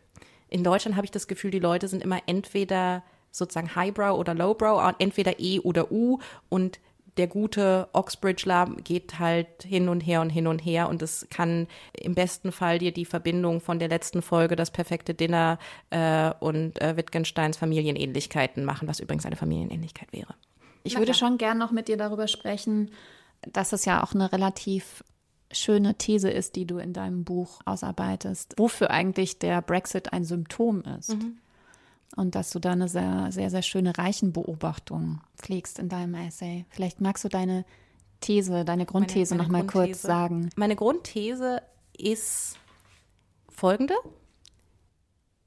[0.48, 4.94] In Deutschland habe ich das Gefühl, die Leute sind immer entweder sozusagen Highbrow oder Lowbrow,
[4.98, 6.18] entweder E oder U
[6.48, 6.80] und
[7.18, 11.66] der gute Oxbridgeler geht halt hin und her und hin und her und es kann
[11.92, 15.58] im besten Fall dir die Verbindung von der letzten Folge, das perfekte Dinner
[15.90, 20.34] äh, und äh, Wittgensteins Familienähnlichkeiten machen, was übrigens eine Familienähnlichkeit wäre.
[20.84, 22.90] Ich würde schon gern noch mit dir darüber sprechen,
[23.42, 25.04] dass es ja auch eine relativ
[25.50, 30.82] schöne These ist, die du in deinem Buch ausarbeitest, wofür eigentlich der Brexit ein Symptom
[30.98, 31.14] ist.
[31.14, 31.38] Mhm.
[32.16, 36.64] Und dass du da eine sehr, sehr, sehr schöne Reichenbeobachtung pflegst in deinem Essay.
[36.70, 37.64] Vielleicht magst du deine
[38.20, 40.50] These, deine Grundthese meine, meine noch mal kurz sagen.
[40.56, 41.62] Meine Grundthese
[41.96, 42.58] ist
[43.48, 43.94] folgende.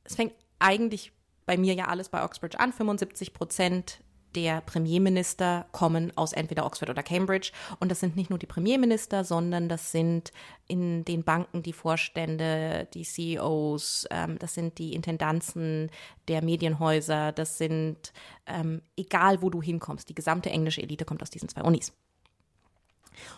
[0.04, 1.12] Es fängt eigentlich
[1.46, 2.72] bei mir ja alles bei Oxbridge an.
[2.72, 4.02] 75 Prozent
[4.36, 7.52] der Premierminister kommen aus entweder Oxford oder Cambridge.
[7.80, 10.32] Und das sind nicht nur die Premierminister, sondern das sind
[10.68, 15.90] in den Banken die Vorstände, die CEOs, ähm, das sind die Intendanzen
[16.28, 18.14] der Medienhäuser, das sind,
[18.48, 21.94] ähm, egal wo du hinkommst, die gesamte englische Elite kommt aus diesen zwei Unis.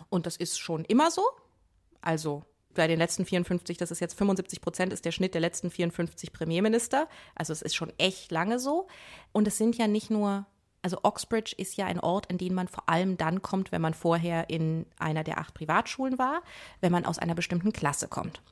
[0.08, 1.22] Und das ist schon immer so.
[2.00, 5.70] Also bei den letzten 54, das ist jetzt 75 Prozent, ist der Schnitt der letzten
[5.70, 7.08] 54 Premierminister.
[7.34, 8.88] Also es ist schon echt lange so.
[9.32, 10.46] Und es sind ja nicht nur
[10.84, 13.94] also Oxbridge ist ja ein Ort, in den man vor allem dann kommt, wenn man
[13.94, 16.42] vorher in einer der acht Privatschulen war,
[16.82, 18.42] wenn man aus einer bestimmten Klasse kommt.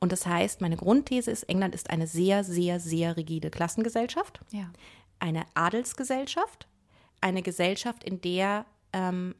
[0.00, 4.70] Und das heißt, meine Grundthese ist, England ist eine sehr, sehr, sehr rigide Klassengesellschaft, ja.
[5.18, 6.66] eine Adelsgesellschaft,
[7.20, 8.64] eine Gesellschaft, in der
[8.94, 9.34] ähm,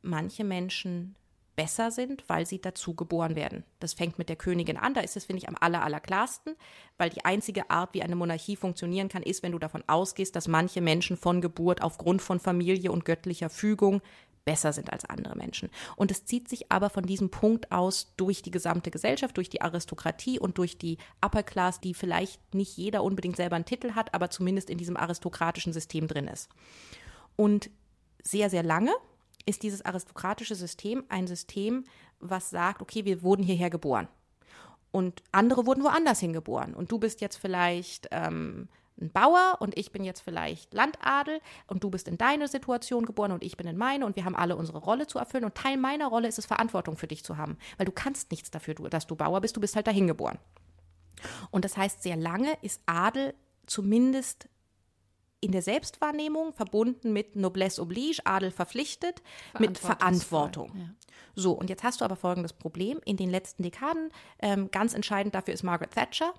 [0.00, 1.14] manche Menschen
[1.56, 3.64] besser sind, weil sie dazu geboren werden.
[3.78, 6.56] Das fängt mit der Königin an, da ist es, finde ich, am aller, allerklarsten,
[6.98, 10.48] weil die einzige Art, wie eine Monarchie funktionieren kann, ist, wenn du davon ausgehst, dass
[10.48, 14.00] manche Menschen von Geburt aufgrund von Familie und göttlicher Fügung
[14.44, 15.70] besser sind als andere Menschen.
[15.96, 19.62] Und es zieht sich aber von diesem Punkt aus durch die gesamte Gesellschaft, durch die
[19.62, 24.14] Aristokratie und durch die Upper Class, die vielleicht nicht jeder unbedingt selber einen Titel hat,
[24.14, 26.48] aber zumindest in diesem aristokratischen System drin ist.
[27.36, 27.70] Und
[28.22, 28.92] sehr, sehr lange,
[29.46, 31.84] ist dieses aristokratische System ein System,
[32.20, 34.08] was sagt, okay, wir wurden hierher geboren.
[34.90, 36.74] Und andere wurden woanders hingeboren.
[36.74, 38.68] Und du bist jetzt vielleicht ähm,
[39.00, 43.32] ein Bauer und ich bin jetzt vielleicht Landadel und du bist in deine Situation geboren
[43.32, 45.44] und ich bin in meine und wir haben alle unsere Rolle zu erfüllen.
[45.44, 48.50] Und Teil meiner Rolle ist es, Verantwortung für dich zu haben, weil du kannst nichts
[48.50, 50.38] dafür, dass du Bauer bist, du bist halt dahin geboren.
[51.50, 53.34] Und das heißt, sehr lange ist Adel
[53.66, 54.48] zumindest
[55.42, 59.22] in der Selbstwahrnehmung verbunden mit Noblesse oblige, Adel verpflichtet,
[59.58, 60.72] mit Verantwortung.
[60.74, 60.94] Ja.
[61.34, 63.00] So, und jetzt hast du aber folgendes Problem.
[63.04, 66.32] In den letzten Dekaden, ähm, ganz entscheidend dafür ist Margaret Thatcher,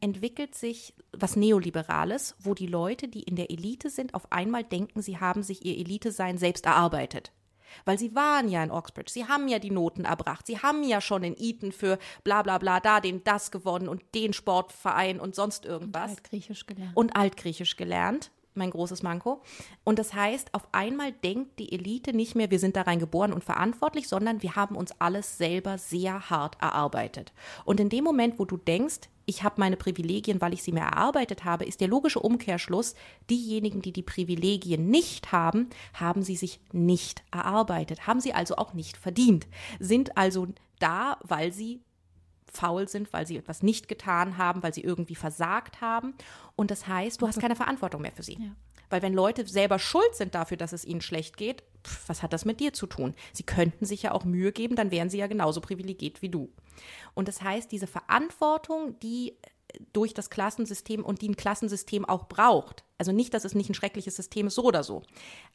[0.00, 5.02] entwickelt sich was Neoliberales, wo die Leute, die in der Elite sind, auf einmal denken,
[5.02, 7.32] sie haben sich ihr Elite-Sein selbst erarbeitet.
[7.84, 11.00] Weil sie waren ja in Oxbridge, sie haben ja die Noten erbracht, sie haben ja
[11.00, 15.36] schon in Eton für bla bla bla da den das gewonnen und den Sportverein und
[15.36, 16.10] sonst irgendwas.
[16.10, 16.96] Und Altgriechisch gelernt.
[16.96, 19.42] Und Altgriechisch gelernt mein großes Manko.
[19.82, 23.32] Und das heißt, auf einmal denkt die Elite nicht mehr, wir sind da rein geboren
[23.32, 27.32] und verantwortlich, sondern wir haben uns alles selber sehr hart erarbeitet.
[27.64, 30.80] Und in dem Moment, wo du denkst, ich habe meine Privilegien, weil ich sie mir
[30.80, 32.94] erarbeitet habe, ist der logische Umkehrschluss,
[33.28, 38.74] diejenigen, die die Privilegien nicht haben, haben sie sich nicht erarbeitet, haben sie also auch
[38.74, 39.46] nicht verdient,
[39.78, 40.48] sind also
[40.80, 41.80] da, weil sie
[42.52, 46.14] faul sind, weil sie etwas nicht getan haben, weil sie irgendwie versagt haben.
[46.56, 48.38] Und das heißt, du hast keine Verantwortung mehr für sie.
[48.40, 48.54] Ja.
[48.90, 52.32] Weil wenn Leute selber schuld sind dafür, dass es ihnen schlecht geht, pff, was hat
[52.32, 53.14] das mit dir zu tun?
[53.32, 56.52] Sie könnten sich ja auch Mühe geben, dann wären sie ja genauso privilegiert wie du.
[57.14, 59.36] Und das heißt, diese Verantwortung, die
[59.92, 62.84] durch das Klassensystem und die ein Klassensystem auch braucht.
[62.98, 65.02] Also nicht, dass es nicht ein schreckliches System ist, so oder so.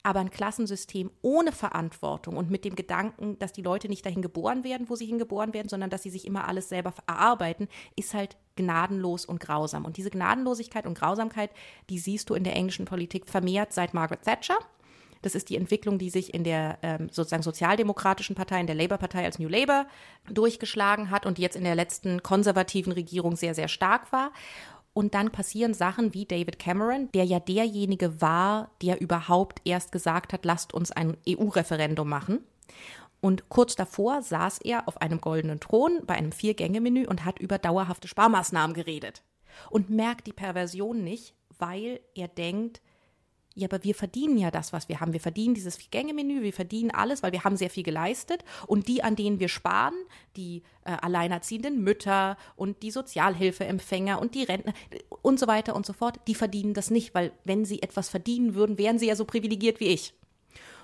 [0.01, 4.63] Aber ein Klassensystem ohne Verantwortung und mit dem Gedanken, dass die Leute nicht dahin geboren
[4.63, 8.35] werden, wo sie hingeboren werden, sondern dass sie sich immer alles selber erarbeiten, ist halt
[8.55, 9.85] gnadenlos und grausam.
[9.85, 11.51] Und diese Gnadenlosigkeit und Grausamkeit,
[11.89, 14.57] die siehst du in der englischen Politik vermehrt seit Margaret Thatcher.
[15.25, 19.25] Das ist die Entwicklung, die sich in der ähm, sozusagen sozialdemokratischen Partei, in der Labour-Partei
[19.25, 19.87] als New Labour
[20.29, 24.31] durchgeschlagen hat und jetzt in der letzten konservativen Regierung sehr, sehr stark war.
[24.93, 30.31] Und dann passieren Sachen wie David Cameron, der ja derjenige war, der überhaupt erst gesagt
[30.31, 32.43] hat, lasst uns ein EU-Referendum machen.
[33.19, 37.57] Und kurz davor saß er auf einem goldenen Thron bei einem Vier-Gänge-Menü und hat über
[37.57, 39.23] dauerhafte Sparmaßnahmen geredet.
[39.71, 42.83] Und merkt die Perversion nicht, weil er denkt,
[43.57, 45.13] ja, aber wir verdienen ja das, was wir haben.
[45.13, 48.43] Wir verdienen dieses Vier-Gänge-Menü, wir verdienen alles, weil wir haben sehr viel geleistet.
[48.67, 49.95] Und die, an denen wir sparen,
[50.35, 54.73] die äh, alleinerziehenden Mütter und die Sozialhilfeempfänger und die Rentner
[55.21, 58.55] und so weiter und so fort, die verdienen das nicht, weil wenn sie etwas verdienen
[58.55, 60.13] würden, wären sie ja so privilegiert wie ich.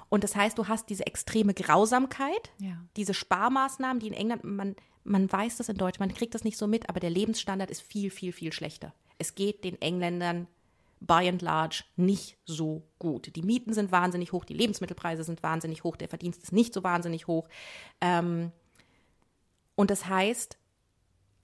[0.08, 2.78] Und das heißt, du hast diese extreme Grausamkeit, ja.
[2.96, 6.58] diese Sparmaßnahmen, die in England, man, man weiß das in Deutschland, man kriegt das nicht
[6.58, 8.94] so mit, aber der Lebensstandard ist viel, viel, viel schlechter.
[9.18, 10.48] Es geht den Engländern
[11.02, 13.36] by and large nicht so gut.
[13.36, 16.84] Die Mieten sind wahnsinnig hoch, die Lebensmittelpreise sind wahnsinnig hoch, der Verdienst ist nicht so
[16.84, 17.50] wahnsinnig hoch.
[18.00, 18.52] Ähm,
[19.76, 20.58] und das heißt,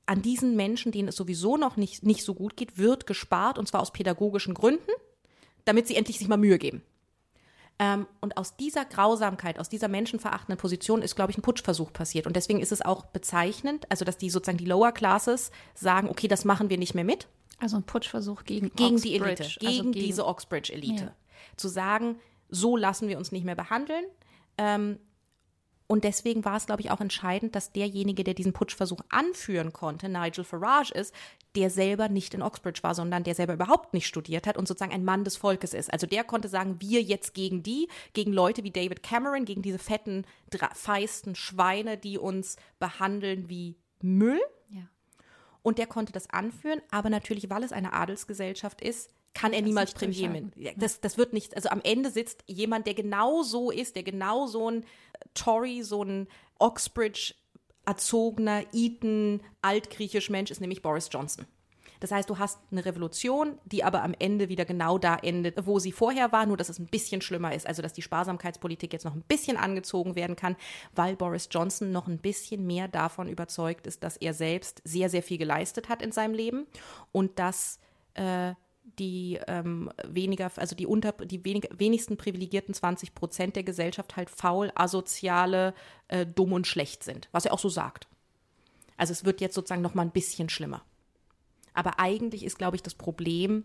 [0.05, 3.67] an diesen Menschen, denen es sowieso noch nicht, nicht so gut geht, wird gespart, und
[3.67, 4.91] zwar aus pädagogischen Gründen,
[5.65, 6.81] damit sie endlich sich mal Mühe geben.
[7.79, 12.25] Ähm, und aus dieser Grausamkeit, aus dieser menschenverachtenden Position ist, glaube ich, ein Putschversuch passiert.
[12.25, 16.27] Und deswegen ist es auch bezeichnend, also dass die sozusagen die Lower Classes sagen, okay,
[16.27, 17.27] das machen wir nicht mehr mit.
[17.59, 21.03] Also ein Putschversuch gegen, gegen die Elite, Oxbridge, gegen, also diese Oxbridge-Elite.
[21.05, 21.15] Ja.
[21.55, 24.05] Zu sagen, so lassen wir uns nicht mehr behandeln.
[24.57, 24.99] Ähm,
[25.87, 30.09] und deswegen war es, glaube ich, auch entscheidend, dass derjenige, der diesen Putschversuch anführen konnte,
[30.09, 31.15] Nigel Farage ist,
[31.55, 34.91] der selber nicht in Oxbridge war, sondern der selber überhaupt nicht studiert hat und sozusagen
[34.91, 35.91] ein Mann des Volkes ist.
[35.91, 39.79] Also der konnte sagen, wir jetzt gegen die, gegen Leute wie David Cameron, gegen diese
[39.79, 40.25] fetten,
[40.73, 44.41] feisten Schweine, die uns behandeln wie Müll.
[45.67, 49.67] Und der konnte das anführen, aber natürlich, weil es eine Adelsgesellschaft ist, kann er Das
[49.67, 50.49] niemals Premier.
[50.55, 54.03] Ja, Das, das wird nicht, also am Ende sitzt jemand, der genau so ist, der
[54.03, 54.85] genau so ein
[55.33, 57.35] Tory, so ein Oxbridge
[57.85, 61.45] erzogener, Eton, altgriechisch Mensch ist, nämlich Boris Johnson.
[61.99, 65.79] Das heißt, du hast eine Revolution, die aber am Ende wieder genau da endet, wo
[65.79, 67.67] sie vorher war, nur dass es ein bisschen schlimmer ist.
[67.67, 70.55] Also, dass die Sparsamkeitspolitik jetzt noch ein bisschen angezogen werden kann,
[70.95, 75.23] weil Boris Johnson noch ein bisschen mehr davon überzeugt ist, dass er selbst sehr, sehr
[75.23, 76.67] viel geleistet hat in seinem Leben
[77.11, 77.79] und dass
[78.13, 78.53] äh,
[78.99, 84.29] die ähm, weniger, also die unter, die wenig, wenigsten privilegierten 20 Prozent der Gesellschaft halt
[84.29, 85.73] faul, asoziale,
[86.07, 88.07] äh, dumm und schlecht sind, was er auch so sagt.
[88.95, 90.81] Also es wird jetzt sozusagen noch mal ein bisschen schlimmer.
[91.77, 93.63] Aber eigentlich ist, glaube ich, das Problem,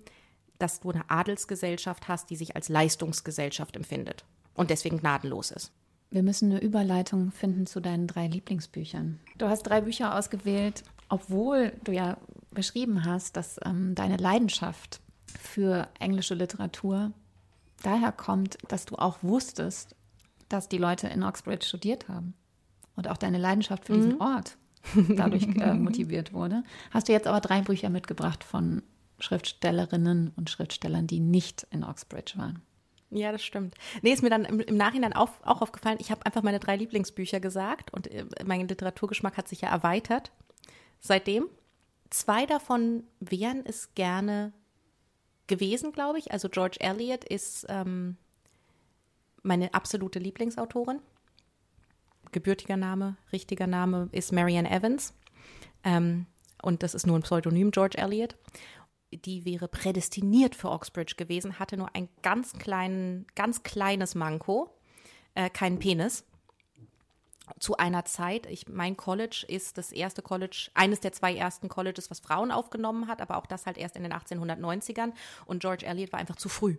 [0.58, 5.72] dass du eine Adelsgesellschaft hast, die sich als Leistungsgesellschaft empfindet und deswegen gnadenlos ist.
[6.10, 9.18] Wir müssen eine Überleitung finden zu deinen drei Lieblingsbüchern.
[9.38, 12.18] Du hast drei Bücher ausgewählt, obwohl du ja
[12.50, 15.00] beschrieben hast, dass ähm, deine Leidenschaft
[15.40, 17.12] für englische Literatur
[17.82, 19.96] daher kommt, dass du auch wusstest,
[20.50, 22.34] dass die Leute in Oxbridge studiert haben.
[22.94, 24.58] Und auch deine Leidenschaft für diesen Ort
[25.08, 26.64] dadurch äh, motiviert wurde.
[26.90, 28.82] Hast du jetzt aber drei Bücher mitgebracht von
[29.18, 32.62] Schriftstellerinnen und Schriftstellern, die nicht in Oxbridge waren.
[33.10, 33.74] Ja, das stimmt.
[34.00, 36.76] Nee, ist mir dann im, im Nachhinein auf, auch aufgefallen, ich habe einfach meine drei
[36.76, 40.32] Lieblingsbücher gesagt und äh, mein Literaturgeschmack hat sich ja erweitert
[41.00, 41.48] seitdem.
[42.10, 44.52] Zwei davon wären es gerne
[45.46, 46.32] gewesen, glaube ich.
[46.32, 48.16] Also George Eliot ist ähm,
[49.42, 51.00] meine absolute Lieblingsautorin.
[52.32, 55.14] Gebürtiger Name, richtiger Name ist Marianne Evans.
[55.84, 56.26] Ähm,
[56.62, 58.36] und das ist nur ein Pseudonym, George Eliot.
[59.12, 64.74] Die wäre prädestiniert für Oxbridge gewesen, hatte nur ein ganz, kleinen, ganz kleines Manko,
[65.34, 66.24] äh, keinen Penis.
[67.58, 72.10] Zu einer Zeit, ich, mein College ist das erste College, eines der zwei ersten Colleges,
[72.10, 75.12] was Frauen aufgenommen hat, aber auch das halt erst in den 1890ern.
[75.44, 76.76] Und George Eliot war einfach zu früh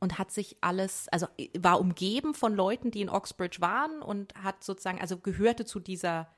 [0.00, 1.26] und hat sich alles, also
[1.58, 6.28] war umgeben von Leuten, die in Oxbridge waren und hat sozusagen, also gehörte zu dieser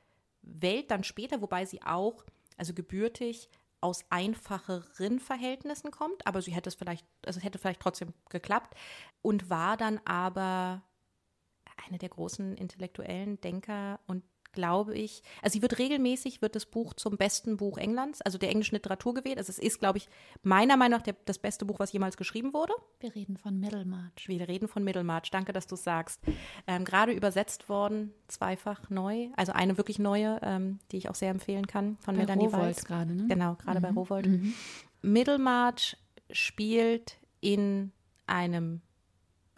[0.41, 2.25] Welt dann später, wobei sie auch,
[2.57, 3.49] also gebürtig
[3.81, 8.75] aus einfacheren Verhältnissen kommt, aber sie hätte es vielleicht, also es hätte vielleicht trotzdem geklappt
[9.21, 10.81] und war dann aber
[11.87, 16.93] eine der großen intellektuellen Denker und glaube ich, also sie wird regelmäßig, wird das Buch
[16.93, 19.37] zum besten Buch Englands, also der englischen Literatur gewählt.
[19.37, 20.09] Also es ist, glaube ich,
[20.43, 22.73] meiner Meinung nach der, das beste Buch, was jemals geschrieben wurde.
[22.99, 24.27] Wir reden von Middlemarch.
[24.27, 25.31] Wir reden von Middlemarch.
[25.31, 26.21] Danke, dass du es sagst.
[26.67, 29.29] Ähm, gerade übersetzt worden, zweifach neu.
[29.35, 32.61] Also eine wirklich neue, ähm, die ich auch sehr empfehlen kann, von Bei Melanie Rowohlt
[32.61, 32.85] Weiss.
[32.85, 33.27] gerade, ne?
[33.27, 34.27] Genau, gerade bei Rowold.
[35.01, 35.97] Middlemarch
[36.31, 37.91] spielt in
[38.27, 38.81] einem,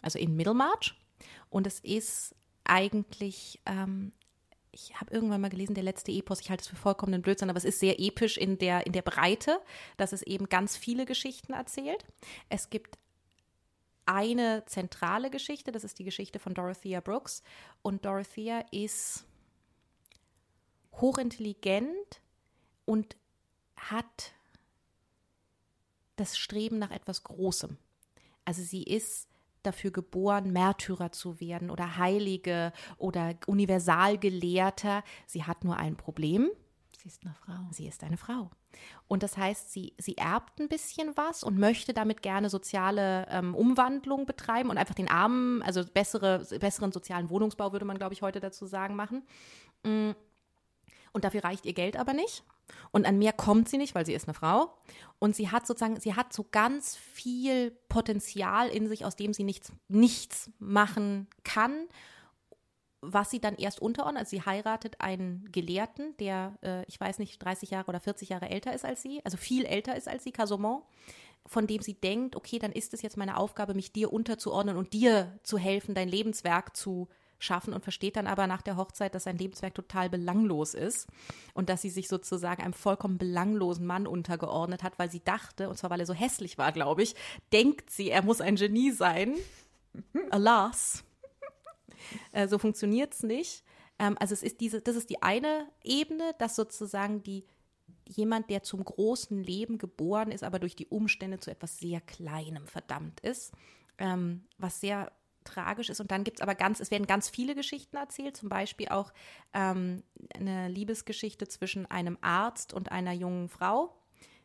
[0.00, 0.94] also in Middlemarch.
[1.50, 2.34] Und es ist
[2.64, 4.12] eigentlich, ähm,
[4.72, 7.58] ich habe irgendwann mal gelesen, der letzte Epos, ich halte es für vollkommenen Blödsinn, aber
[7.58, 9.60] es ist sehr episch in der, in der Breite,
[9.98, 12.04] dass es eben ganz viele Geschichten erzählt.
[12.48, 12.98] Es gibt
[14.06, 17.42] eine zentrale Geschichte, das ist die Geschichte von Dorothea Brooks.
[17.82, 19.24] Und Dorothea ist
[20.94, 22.20] hochintelligent
[22.86, 23.16] und
[23.76, 24.32] hat
[26.16, 27.76] das Streben nach etwas Großem.
[28.44, 29.28] Also sie ist
[29.62, 35.02] dafür geboren, Märtyrer zu werden oder Heilige oder Universalgelehrter.
[35.26, 36.50] Sie hat nur ein Problem.
[37.02, 37.68] Sie ist eine Frau.
[37.72, 38.50] Sie ist eine Frau.
[39.08, 43.54] Und das heißt, sie, sie erbt ein bisschen was und möchte damit gerne soziale ähm,
[43.54, 48.22] Umwandlung betreiben und einfach den Armen, also bessere, besseren sozialen Wohnungsbau, würde man, glaube ich,
[48.22, 49.24] heute dazu sagen, machen.
[49.82, 50.12] Mm.
[51.12, 52.42] Und dafür reicht ihr Geld aber nicht.
[52.90, 54.74] Und an mehr kommt sie nicht, weil sie ist eine Frau.
[55.18, 59.44] Und sie hat sozusagen, sie hat so ganz viel Potenzial in sich, aus dem sie
[59.44, 61.88] nichts, nichts machen kann.
[63.04, 64.20] was sie dann erst unterordnet.
[64.20, 68.48] Also sie heiratet einen Gelehrten, der, äh, ich weiß nicht, 30 Jahre oder 40 Jahre
[68.48, 70.84] älter ist als sie, also viel älter ist als sie, Casomont,
[71.44, 74.92] von dem sie denkt, okay, dann ist es jetzt meine Aufgabe, mich dir unterzuordnen und
[74.92, 77.08] dir zu helfen, dein Lebenswerk zu
[77.42, 81.08] schaffen und versteht dann aber nach der Hochzeit, dass sein Lebenswerk total belanglos ist
[81.54, 85.76] und dass sie sich sozusagen einem vollkommen belanglosen Mann untergeordnet hat, weil sie dachte, und
[85.76, 87.14] zwar weil er so hässlich war, glaube ich,
[87.52, 89.34] denkt sie, er muss ein Genie sein.
[90.30, 91.04] Alas.
[92.32, 93.64] Äh, so funktioniert es nicht.
[93.98, 97.44] Ähm, also es ist diese, das ist die eine Ebene, dass sozusagen die
[98.08, 102.66] jemand, der zum großen Leben geboren ist, aber durch die Umstände zu etwas sehr Kleinem
[102.66, 103.52] verdammt ist,
[103.98, 105.12] ähm, was sehr
[105.44, 106.00] tragisch ist.
[106.00, 109.12] Und dann gibt es aber ganz, es werden ganz viele Geschichten erzählt, zum Beispiel auch
[109.54, 110.02] ähm,
[110.34, 113.96] eine Liebesgeschichte zwischen einem Arzt und einer jungen Frau.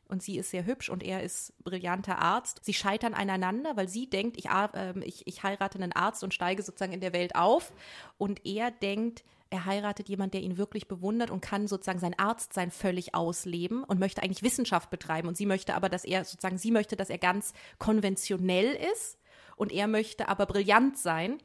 [0.10, 2.62] Und sie ist sehr hübsch und er ist brillanter Arzt.
[2.64, 6.64] Sie scheitern aneinander, weil sie denkt, ich, äh, ich, ich heirate einen Arzt und steige
[6.64, 7.74] sozusagen in der Welt auf.
[8.18, 12.72] Und er denkt, er heiratet jemanden, der ihn wirklich bewundert und kann sozusagen sein Arztsein
[12.72, 15.28] völlig ausleben und möchte eigentlich Wissenschaft betreiben.
[15.28, 19.18] Und sie möchte aber, dass er sozusagen, sie möchte, dass er ganz konventionell ist
[19.58, 21.40] und er möchte aber brillant sein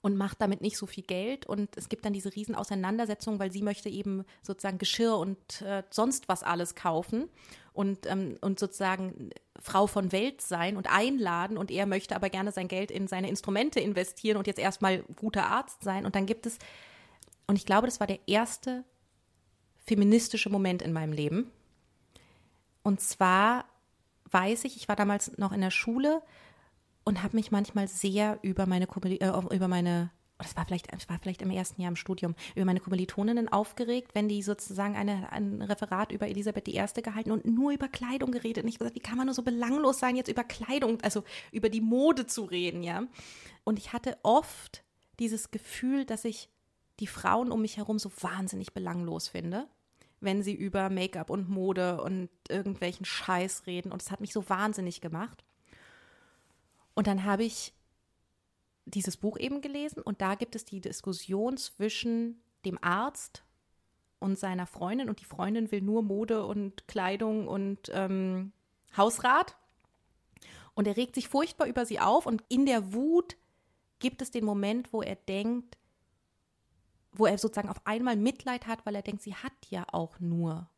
[0.00, 1.46] und macht damit nicht so viel Geld.
[1.46, 5.82] Und es gibt dann diese riesen Auseinandersetzungen, weil sie möchte eben sozusagen Geschirr und äh,
[5.90, 7.28] sonst was alles kaufen
[7.72, 11.56] und, ähm, und sozusagen Frau von Welt sein und einladen.
[11.56, 15.46] Und er möchte aber gerne sein Geld in seine Instrumente investieren und jetzt erstmal guter
[15.46, 16.04] Arzt sein.
[16.04, 16.58] Und dann gibt es,
[17.46, 18.84] und ich glaube, das war der erste
[19.86, 21.50] feministische Moment in meinem Leben.
[22.82, 23.64] Und zwar
[24.30, 26.22] weiß ich, ich war damals noch in der Schule
[27.04, 31.18] und habe mich manchmal sehr über meine äh, über meine das war vielleicht, das war
[31.20, 35.62] vielleicht im ersten Jahr im Studium, über meine Kommilitoninnen aufgeregt, wenn die sozusagen eine, ein
[35.62, 37.02] Referat über Elisabeth I.
[37.02, 38.64] gehalten und nur über Kleidung geredet.
[38.64, 41.68] Und ich gesagt, wie kann man nur so belanglos sein, jetzt über Kleidung, also über
[41.68, 43.04] die Mode zu reden, ja?
[43.62, 44.84] Und ich hatte oft
[45.20, 46.50] dieses Gefühl, dass ich
[47.00, 49.68] die Frauen um mich herum so wahnsinnig belanglos finde,
[50.20, 53.92] wenn sie über Make-up und Mode und irgendwelchen Scheiß reden.
[53.92, 55.44] Und es hat mich so wahnsinnig gemacht.
[56.94, 57.72] Und dann habe ich
[58.86, 63.44] dieses Buch eben gelesen und da gibt es die Diskussion zwischen dem Arzt
[64.18, 68.52] und seiner Freundin und die Freundin will nur Mode und Kleidung und ähm,
[68.96, 69.56] Hausrat.
[70.74, 73.36] Und er regt sich furchtbar über sie auf und in der Wut
[74.00, 75.78] gibt es den Moment, wo er denkt,
[77.12, 80.68] wo er sozusagen auf einmal Mitleid hat, weil er denkt, sie hat ja auch nur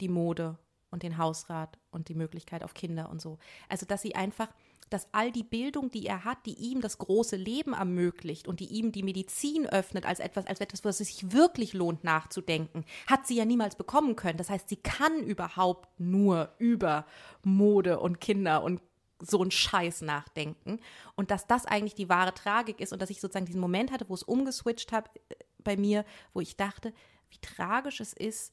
[0.00, 0.58] die Mode
[0.90, 3.38] und den Hausrat und die Möglichkeit auf Kinder und so.
[3.68, 4.48] Also, dass sie einfach
[4.92, 8.66] dass all die Bildung, die er hat, die ihm das große Leben ermöglicht und die
[8.66, 13.26] ihm die Medizin öffnet als etwas, als etwas, was es sich wirklich lohnt nachzudenken, hat
[13.26, 14.38] sie ja niemals bekommen können.
[14.38, 17.06] Das heißt, sie kann überhaupt nur über
[17.42, 18.80] Mode und Kinder und
[19.20, 20.80] so einen Scheiß nachdenken.
[21.14, 24.08] Und dass das eigentlich die wahre Tragik ist und dass ich sozusagen diesen Moment hatte,
[24.08, 26.92] wo es umgeswitcht hat äh, bei mir, wo ich dachte,
[27.30, 28.52] wie tragisch es ist,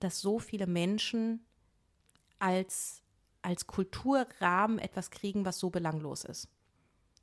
[0.00, 1.44] dass so viele Menschen
[2.38, 3.03] als
[3.44, 6.48] als Kulturrahmen etwas kriegen, was so belanglos ist.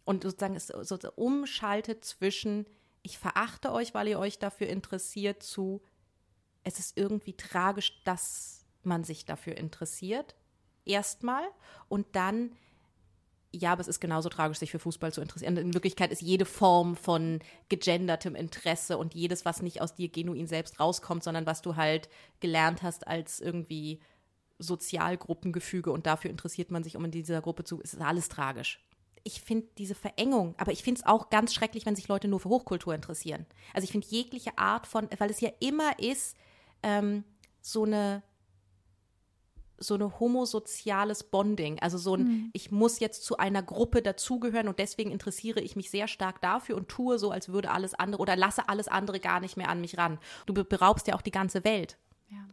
[0.06, 2.66] Und sozusagen es so umschaltet zwischen,
[3.02, 5.82] ich verachte euch, weil ihr euch dafür interessiert, zu,
[6.64, 10.36] es ist irgendwie tragisch, dass man sich dafür interessiert.
[10.86, 11.44] Erstmal.
[11.88, 12.52] Und dann,
[13.52, 15.58] ja, aber es ist genauso tragisch, sich für Fußball zu interessieren.
[15.58, 20.48] In Wirklichkeit ist jede Form von gegendertem Interesse und jedes, was nicht aus dir genuin
[20.48, 22.10] selbst rauskommt, sondern was du halt
[22.40, 24.02] gelernt hast als irgendwie
[24.62, 27.82] Sozialgruppengefüge und dafür interessiert man sich, um in dieser Gruppe zu.
[27.82, 28.84] Es ist alles tragisch.
[29.24, 32.40] Ich finde diese Verengung, aber ich finde es auch ganz schrecklich, wenn sich Leute nur
[32.40, 33.46] für Hochkultur interessieren.
[33.74, 36.36] Also ich finde jegliche Art von, weil es ja immer ist,
[36.82, 37.24] ähm,
[37.62, 38.24] so eine
[39.84, 42.50] so eine homosoziales Bonding, also so ein, mhm.
[42.54, 46.78] ich muss jetzt zu einer Gruppe dazugehören und deswegen interessiere ich mich sehr stark dafür
[46.78, 49.82] und tue so, als würde alles andere oder lasse alles andere gar nicht mehr an
[49.82, 50.20] mich ran.
[50.46, 51.98] Du beraubst ja auch die ganze Welt.
[52.30, 52.46] Ja.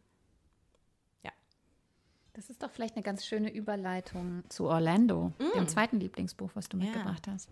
[2.39, 5.57] Das ist doch vielleicht eine ganz schöne Überleitung zu Orlando, mm.
[5.57, 6.85] dem zweiten Lieblingsbuch, was du ja.
[6.85, 7.51] mitgebracht hast.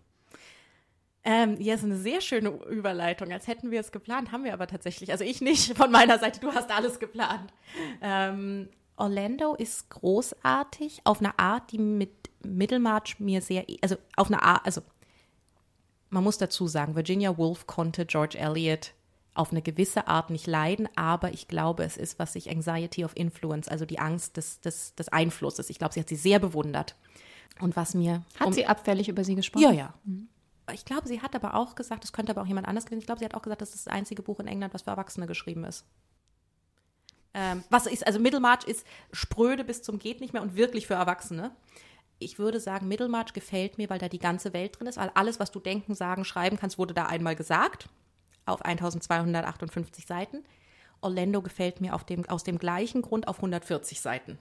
[1.24, 4.68] Ähm, ja, ist eine sehr schöne Überleitung, als hätten wir es geplant, haben wir aber
[4.68, 5.10] tatsächlich.
[5.10, 7.52] Also ich nicht von meiner Seite, du hast alles geplant.
[8.00, 14.40] Ähm, Orlando ist großartig auf eine Art, die mit Middlemarch mir sehr, also auf eine
[14.40, 14.82] Art, also
[16.10, 18.92] man muss dazu sagen, Virginia Woolf konnte George Eliot
[19.36, 23.12] auf eine gewisse Art nicht leiden, aber ich glaube, es ist, was sich Anxiety of
[23.14, 26.96] Influence, also die Angst des, des, des Einflusses, ich glaube, sie hat sie sehr bewundert.
[27.60, 28.22] Und was mir.
[28.38, 29.62] Hat um, sie abfällig über sie gesprochen?
[29.62, 29.94] Ja, ja.
[30.04, 30.28] Mhm.
[30.72, 32.98] Ich glaube, sie hat aber auch gesagt, das könnte aber auch jemand anders gewesen.
[32.98, 34.90] Ich glaube, sie hat auch gesagt, das ist das einzige Buch in England, was für
[34.90, 35.84] Erwachsene geschrieben ist.
[37.34, 40.94] Ähm, was ist, also Middlemarch ist spröde bis zum geht nicht mehr und wirklich für
[40.94, 41.54] Erwachsene.
[42.18, 45.38] Ich würde sagen, Middlemarch gefällt mir, weil da die ganze Welt drin ist, weil alles,
[45.38, 47.88] was du denken, sagen, schreiben kannst, wurde da einmal gesagt
[48.46, 50.44] auf 1258 Seiten.
[51.00, 54.38] Orlando gefällt mir dem, aus dem gleichen Grund auf 140 Seiten.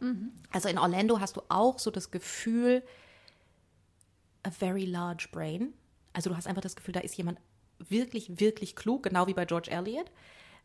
[0.00, 0.32] Mhm.
[0.50, 2.82] Also in Orlando hast du auch so das Gefühl,
[4.42, 5.74] a very large brain.
[6.12, 7.38] Also du hast einfach das Gefühl, da ist jemand
[7.78, 10.10] wirklich, wirklich klug, genau wie bei George Eliot.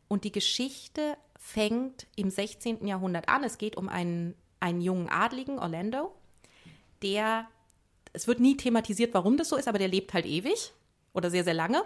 [0.08, 2.86] Und die Geschichte fängt im 16.
[2.86, 3.44] Jahrhundert an.
[3.44, 6.14] Es geht um einen, einen jungen Adligen, Orlando,
[7.02, 7.48] der,
[8.14, 10.74] es wird nie thematisiert, warum das so ist, aber der lebt halt ewig
[11.14, 11.84] oder sehr, sehr lange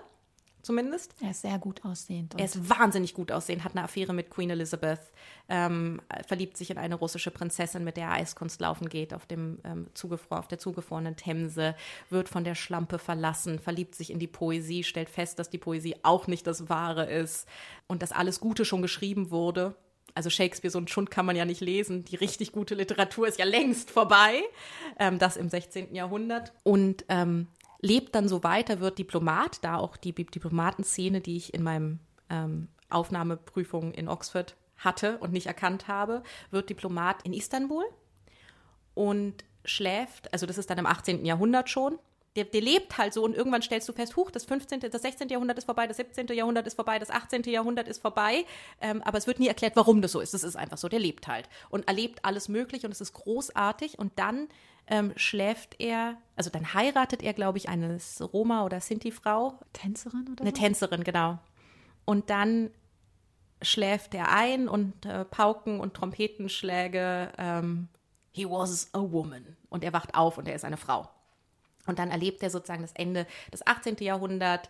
[0.63, 1.13] zumindest.
[1.21, 2.33] Er ist sehr gut aussehend.
[2.37, 5.11] Er ist wahnsinnig gut aussehend, hat eine Affäre mit Queen Elizabeth,
[5.49, 9.59] ähm, verliebt sich in eine russische Prinzessin, mit der er Eiskunst laufen geht auf, dem,
[9.63, 11.75] ähm, zugefro auf der zugefrorenen Themse,
[12.09, 15.97] wird von der Schlampe verlassen, verliebt sich in die Poesie, stellt fest, dass die Poesie
[16.01, 17.47] auch nicht das Wahre ist
[17.87, 19.75] und dass alles Gute schon geschrieben wurde.
[20.15, 22.05] Also Shakespeare, so ein Schund kann man ja nicht lesen.
[22.05, 24.41] Die richtig gute Literatur ist ja längst vorbei.
[24.99, 25.95] Ähm, das im 16.
[25.95, 26.53] Jahrhundert.
[26.63, 27.47] Und ähm,
[27.83, 32.69] lebt dann so weiter, wird Diplomat, da auch die Diplomatenszene, die ich in meinem ähm,
[32.89, 37.83] Aufnahmeprüfung in Oxford hatte und nicht erkannt habe, wird Diplomat in Istanbul
[38.93, 41.25] und schläft, also das ist dann im 18.
[41.25, 41.99] Jahrhundert schon,
[42.37, 45.29] der, der, lebt halt so und irgendwann stellst du fest, huch, das 15., das 16.
[45.29, 46.27] Jahrhundert ist vorbei, das 17.
[46.27, 47.43] Jahrhundert ist vorbei, das 18.
[47.43, 48.45] Jahrhundert ist vorbei,
[48.81, 50.33] ähm, aber es wird nie erklärt, warum das so ist.
[50.33, 53.99] Das ist einfach so, der lebt halt und erlebt alles möglich und es ist großartig
[53.99, 54.47] und dann
[54.87, 59.59] ähm, schläft er, also dann heiratet er, glaube ich, eine Roma- oder Sinti-Frau.
[59.73, 60.61] Tänzerin oder Eine so?
[60.61, 61.39] Tänzerin, genau.
[62.05, 62.71] Und dann
[63.61, 67.31] schläft er ein und äh, Pauken und Trompetenschläge.
[67.37, 67.87] Ähm,
[68.31, 69.55] he was a woman.
[69.69, 71.09] Und er wacht auf und er ist eine Frau.
[71.85, 73.97] Und dann erlebt er sozusagen das Ende des 18.
[73.99, 74.69] Jahrhunderts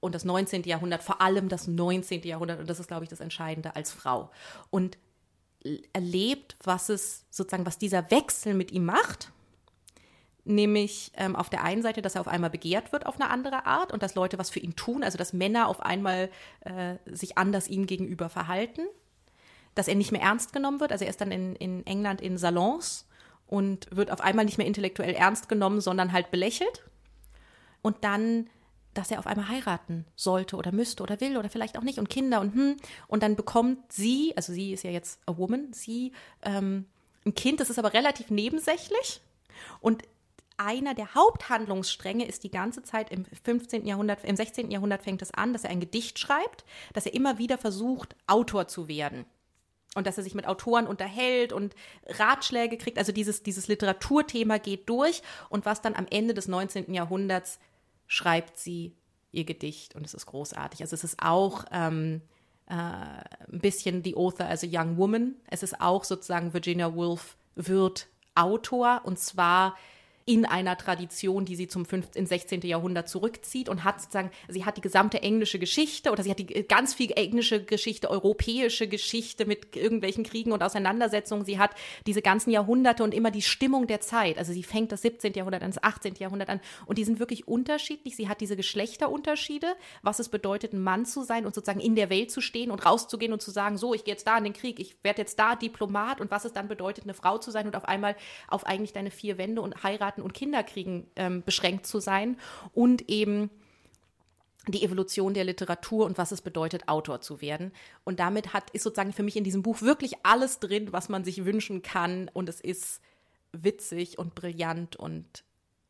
[0.00, 0.64] und das 19.
[0.64, 2.22] Jahrhundert, vor allem das 19.
[2.22, 4.30] Jahrhundert, und das ist, glaube ich, das Entscheidende als Frau.
[4.70, 4.98] Und
[5.92, 9.32] erlebt, was es sozusagen, was dieser Wechsel mit ihm macht.
[10.46, 13.64] Nämlich ähm, auf der einen Seite, dass er auf einmal begehrt wird auf eine andere
[13.64, 16.30] Art und dass Leute was für ihn tun, also dass Männer auf einmal
[16.60, 18.82] äh, sich anders ihm gegenüber verhalten,
[19.74, 20.92] dass er nicht mehr ernst genommen wird.
[20.92, 23.06] Also er ist dann in, in England in Salons
[23.46, 26.82] und wird auf einmal nicht mehr intellektuell ernst genommen, sondern halt belächelt.
[27.80, 28.50] Und dann,
[28.92, 32.10] dass er auf einmal heiraten sollte oder müsste oder will oder vielleicht auch nicht und
[32.10, 32.76] Kinder und hm.
[33.08, 36.84] Und dann bekommt sie, also sie ist ja jetzt a woman, sie ähm,
[37.24, 39.20] ein Kind, das ist aber relativ nebensächlich.
[39.80, 40.02] Und
[40.56, 43.86] einer der Haupthandlungsstränge ist die ganze Zeit im 15.
[43.86, 44.70] Jahrhundert, im 16.
[44.70, 48.68] Jahrhundert fängt es an, dass er ein Gedicht schreibt, dass er immer wieder versucht, Autor
[48.68, 49.24] zu werden
[49.94, 51.74] und dass er sich mit Autoren unterhält und
[52.06, 52.98] Ratschläge kriegt.
[52.98, 56.92] Also dieses, dieses Literaturthema geht durch und was dann am Ende des 19.
[56.92, 57.58] Jahrhunderts
[58.06, 58.96] schreibt sie
[59.32, 60.80] ihr Gedicht und es ist großartig.
[60.80, 62.22] Also es ist auch ähm,
[62.66, 65.36] äh, ein bisschen The Author as a Young Woman.
[65.48, 69.76] Es ist auch sozusagen Virginia Woolf wird Autor und zwar
[70.26, 72.60] in einer Tradition, die sie zum 15, 16.
[72.62, 76.46] Jahrhundert zurückzieht und hat sozusagen, sie hat die gesamte englische Geschichte oder sie hat die
[76.46, 81.44] ganz viel englische Geschichte, europäische Geschichte mit irgendwelchen Kriegen und Auseinandersetzungen.
[81.44, 81.72] Sie hat
[82.06, 84.38] diese ganzen Jahrhunderte und immer die Stimmung der Zeit.
[84.38, 85.34] Also sie fängt das 17.
[85.34, 86.14] Jahrhundert an, das 18.
[86.14, 88.16] Jahrhundert an und die sind wirklich unterschiedlich.
[88.16, 92.08] Sie hat diese Geschlechterunterschiede, was es bedeutet, ein Mann zu sein und sozusagen in der
[92.08, 94.52] Welt zu stehen und rauszugehen und zu sagen, so, ich gehe jetzt da in den
[94.54, 97.66] Krieg, ich werde jetzt da Diplomat und was es dann bedeutet, eine Frau zu sein
[97.66, 98.16] und auf einmal
[98.48, 102.36] auf eigentlich deine vier Wände und heiraten heiraten und Kinder kriegen ähm, beschränkt zu sein
[102.72, 103.50] und eben
[104.66, 107.70] die Evolution der Literatur und was es bedeutet, Autor zu werden.
[108.04, 111.22] Und damit hat, ist sozusagen für mich in diesem Buch wirklich alles drin, was man
[111.22, 112.30] sich wünschen kann.
[112.32, 113.02] Und es ist
[113.52, 115.44] witzig und brillant und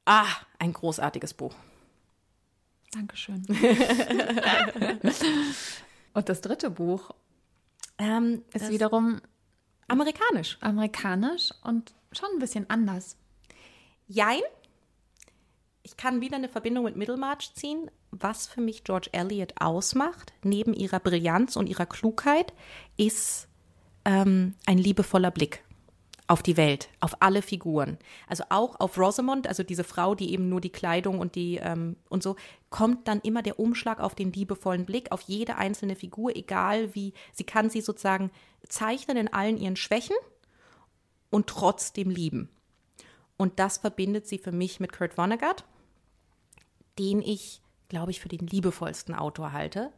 [0.06, 0.26] ah,
[0.58, 1.54] ein großartiges Buch.
[2.90, 3.46] Dankeschön.
[6.14, 7.12] und das dritte Buch
[7.98, 9.20] ähm, ist wiederum
[9.86, 10.58] amerikanisch.
[10.60, 13.16] Amerikanisch und schon ein bisschen anders.
[14.06, 14.42] Jein.
[15.82, 17.90] Ich kann wieder eine Verbindung mit Middlemarch ziehen.
[18.10, 22.52] Was für mich George Eliot ausmacht, neben ihrer Brillanz und ihrer Klugheit,
[22.96, 23.48] ist
[24.04, 25.64] ähm, ein liebevoller Blick
[26.26, 27.98] auf die Welt, auf alle Figuren.
[28.28, 31.96] Also auch auf Rosamond, also diese Frau, die eben nur die Kleidung und die ähm,
[32.08, 32.36] und so,
[32.70, 37.12] kommt dann immer der Umschlag auf den liebevollen Blick, auf jede einzelne Figur, egal wie,
[37.32, 38.30] sie kann sie sozusagen
[38.68, 40.16] zeichnen in allen ihren Schwächen
[41.30, 42.48] und trotzdem lieben.
[43.36, 45.64] Und das verbindet sie für mich mit Kurt Vonnegut,
[46.98, 49.92] den ich, glaube ich, für den liebevollsten Autor halte.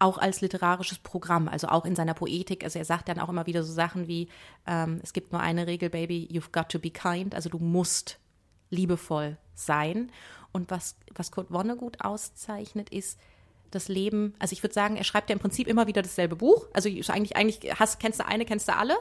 [0.00, 2.64] Auch als literarisches Programm, also auch in seiner Poetik.
[2.64, 4.28] Also er sagt dann auch immer wieder so Sachen wie,
[4.66, 7.34] ähm, es gibt nur eine Regel, Baby, you've got to be kind.
[7.34, 8.18] Also du musst
[8.70, 10.10] liebevoll sein.
[10.52, 13.18] Und was, was Kurt Vonnegut auszeichnet, ist,
[13.70, 16.66] das Leben, also ich würde sagen, er schreibt ja im Prinzip immer wieder dasselbe Buch.
[16.72, 18.96] Also eigentlich, eigentlich hast, kennst du eine, kennst du alle.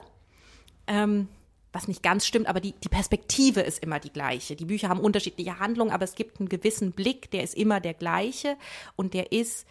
[0.87, 1.27] Ähm,
[1.72, 4.55] was nicht ganz stimmt, aber die, die Perspektive ist immer die gleiche.
[4.55, 7.93] Die Bücher haben unterschiedliche Handlungen, aber es gibt einen gewissen Blick, der ist immer der
[7.93, 8.57] gleiche
[8.95, 9.67] und der ist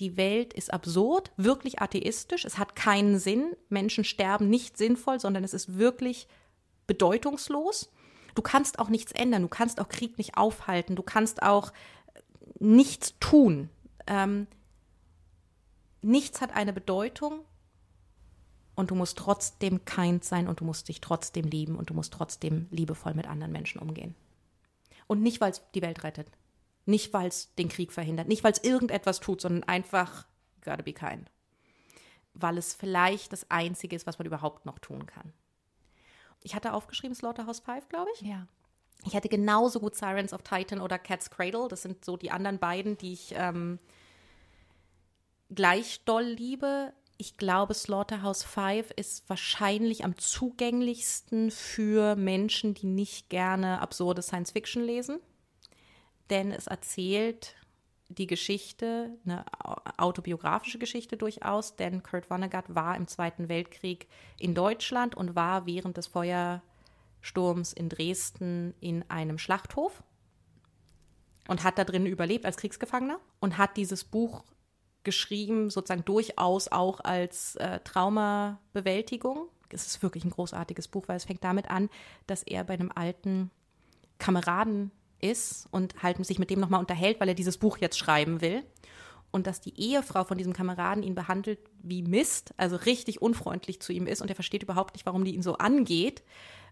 [0.00, 5.44] die Welt ist absurd, wirklich atheistisch, es hat keinen Sinn, Menschen sterben nicht sinnvoll, sondern
[5.44, 6.26] es ist wirklich
[6.86, 7.90] bedeutungslos.
[8.34, 11.72] Du kannst auch nichts ändern, du kannst auch Krieg nicht aufhalten, du kannst auch
[12.58, 13.68] nichts tun.
[14.06, 14.46] Ähm,
[16.00, 17.44] nichts hat eine Bedeutung
[18.82, 22.12] und du musst trotzdem kind sein und du musst dich trotzdem lieben und du musst
[22.12, 24.16] trotzdem liebevoll mit anderen Menschen umgehen.
[25.06, 26.26] Und nicht, weil es die Welt rettet,
[26.84, 30.26] nicht, weil es den Krieg verhindert, nicht, weil es irgendetwas tut, sondern einfach,
[30.64, 31.30] gotta be kind.
[32.34, 35.32] Weil es vielleicht das Einzige ist, was man überhaupt noch tun kann.
[36.42, 38.22] Ich hatte aufgeschrieben Slaughterhouse 5, glaube ich.
[38.22, 38.48] Ja.
[39.04, 41.68] Ich hätte genauso gut Sirens of Titan oder Cat's Cradle.
[41.68, 43.78] Das sind so die anderen beiden, die ich ähm,
[45.54, 46.92] gleich doll liebe.
[47.22, 54.50] Ich glaube, Slaughterhouse 5 ist wahrscheinlich am zugänglichsten für Menschen, die nicht gerne absurde Science
[54.50, 55.20] Fiction lesen.
[56.30, 57.54] Denn es erzählt
[58.08, 59.44] die Geschichte, eine
[59.98, 65.98] autobiografische Geschichte durchaus, denn Kurt Vonnegut war im Zweiten Weltkrieg in Deutschland und war während
[65.98, 70.02] des Feuersturms in Dresden in einem Schlachthof
[71.46, 74.42] und hat da drin überlebt als Kriegsgefangener und hat dieses Buch
[75.04, 79.48] geschrieben, sozusagen durchaus auch als äh, Traumabewältigung.
[79.70, 81.88] Es ist wirklich ein großartiges Buch, weil es fängt damit an,
[82.26, 83.50] dass er bei einem alten
[84.18, 84.90] Kameraden
[85.20, 88.62] ist und halt sich mit dem nochmal unterhält, weil er dieses Buch jetzt schreiben will.
[89.30, 93.90] Und dass die Ehefrau von diesem Kameraden ihn behandelt wie Mist, also richtig unfreundlich zu
[93.94, 96.22] ihm ist und er versteht überhaupt nicht, warum die ihn so angeht.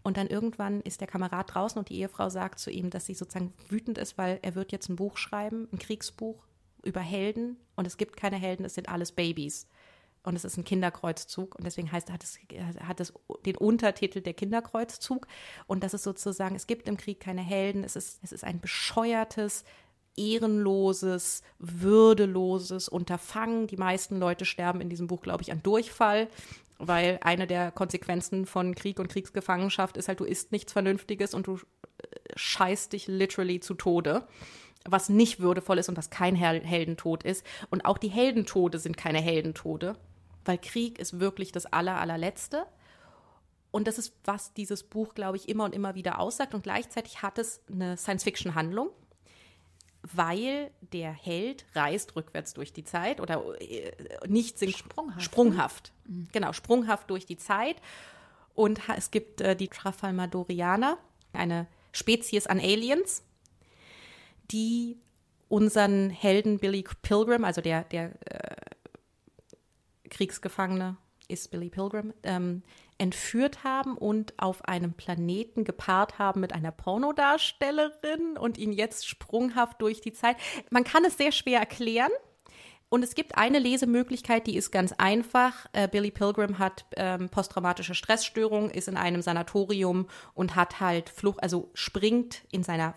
[0.02, 3.14] Und dann irgendwann ist der Kamerad draußen und die Ehefrau sagt zu ihm, dass sie
[3.14, 6.44] sozusagen wütend ist, weil er wird jetzt ein Buch schreiben, ein Kriegsbuch
[6.84, 9.66] über Helden und es gibt keine Helden, es sind alles Babys.
[10.22, 12.38] Und es ist ein Kinderkreuzzug und deswegen heißt, hat es,
[12.82, 13.14] hat es
[13.46, 15.26] den Untertitel der Kinderkreuzzug.
[15.66, 18.60] Und das ist sozusagen, es gibt im Krieg keine Helden, es ist, es ist ein
[18.60, 19.64] bescheuertes,
[20.16, 23.66] ehrenloses, würdeloses Unterfangen.
[23.66, 26.28] Die meisten Leute sterben in diesem Buch, glaube ich, an Durchfall,
[26.78, 31.46] weil eine der Konsequenzen von Krieg und Kriegsgefangenschaft ist halt, du isst nichts Vernünftiges und
[31.46, 31.60] du äh,
[32.36, 34.26] scheißt dich literally zu Tode
[34.84, 37.44] was nicht würdevoll ist und was kein Heldentod ist.
[37.70, 39.96] Und auch die Heldentode sind keine Heldentode,
[40.44, 42.66] weil Krieg ist wirklich das aller, allerletzte.
[43.70, 46.54] Und das ist, was dieses Buch, glaube ich, immer und immer wieder aussagt.
[46.54, 48.90] Und gleichzeitig hat es eine Science-Fiction-Handlung,
[50.02, 53.92] weil der Held reist rückwärts durch die Zeit oder äh,
[54.26, 55.22] nicht sind sprunghaft.
[55.22, 55.92] Sprunghaft.
[56.06, 56.28] Mhm.
[56.32, 57.76] Genau, sprunghaft durch die Zeit.
[58.54, 60.98] Und es gibt äh, die Trafalmadorianer,
[61.32, 63.22] eine Spezies an Aliens,
[64.50, 64.98] die
[65.48, 68.56] unseren Helden Billy Pilgrim, also der, der äh,
[70.08, 70.96] Kriegsgefangene
[71.28, 72.62] ist Billy Pilgrim, ähm,
[72.98, 79.80] entführt haben und auf einem Planeten gepaart haben mit einer Pornodarstellerin und ihn jetzt sprunghaft
[79.80, 80.36] durch die Zeit.
[80.70, 82.12] Man kann es sehr schwer erklären.
[82.92, 85.66] Und es gibt eine Lesemöglichkeit, die ist ganz einfach.
[85.72, 91.40] Äh, Billy Pilgrim hat ähm, posttraumatische Stressstörung, ist in einem Sanatorium und hat halt Flucht,
[91.40, 92.94] also springt in seiner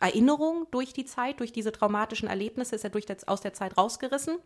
[0.00, 3.76] Erinnerung durch die Zeit, durch diese traumatischen Erlebnisse ist er durch das, aus der Zeit
[3.76, 4.38] rausgerissen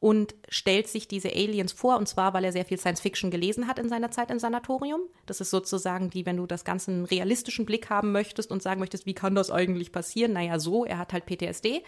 [0.00, 3.66] und stellt sich diese Aliens vor, und zwar, weil er sehr viel Science Fiction gelesen
[3.66, 5.00] hat in seiner Zeit im Sanatorium.
[5.26, 8.80] Das ist sozusagen die, wenn du das Ganze einen realistischen Blick haben möchtest und sagen
[8.80, 10.32] möchtest, wie kann das eigentlich passieren?
[10.32, 11.82] Naja, so, er hat halt PTSD.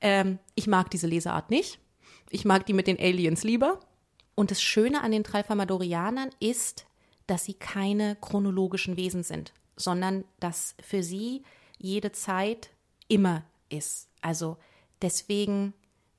[0.00, 1.80] Ähm, ich mag diese Leseart nicht.
[2.30, 3.80] Ich mag die mit den Aliens lieber.
[4.36, 6.86] Und das Schöne an den Tralfamadorianern ist,
[7.26, 11.42] dass sie keine chronologischen Wesen sind, sondern dass für sie
[11.78, 12.70] jede Zeit
[13.08, 14.08] immer ist.
[14.20, 14.56] Also
[15.02, 15.74] deswegen,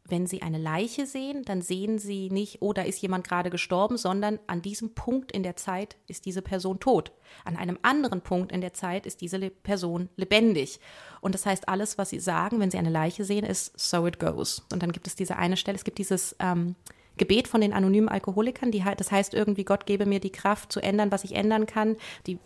[0.06, 3.98] wenn Sie eine Leiche sehen, dann sehen Sie nicht, oh, da ist jemand gerade gestorben,
[3.98, 7.12] sondern an diesem Punkt in der Zeit ist diese Person tot.
[7.46, 10.80] An einem anderen Punkt in der Zeit ist diese Person lebendig.
[11.22, 14.20] Und das heißt, alles, was Sie sagen, wenn Sie eine Leiche sehen, ist so it
[14.20, 14.66] goes.
[14.72, 16.76] Und dann gibt es diese eine Stelle, es gibt dieses ähm,
[17.18, 20.80] Gebet von den anonymen Alkoholikern, die, das heißt irgendwie, Gott gebe mir die Kraft zu
[20.80, 22.40] ändern, was ich ändern kann, die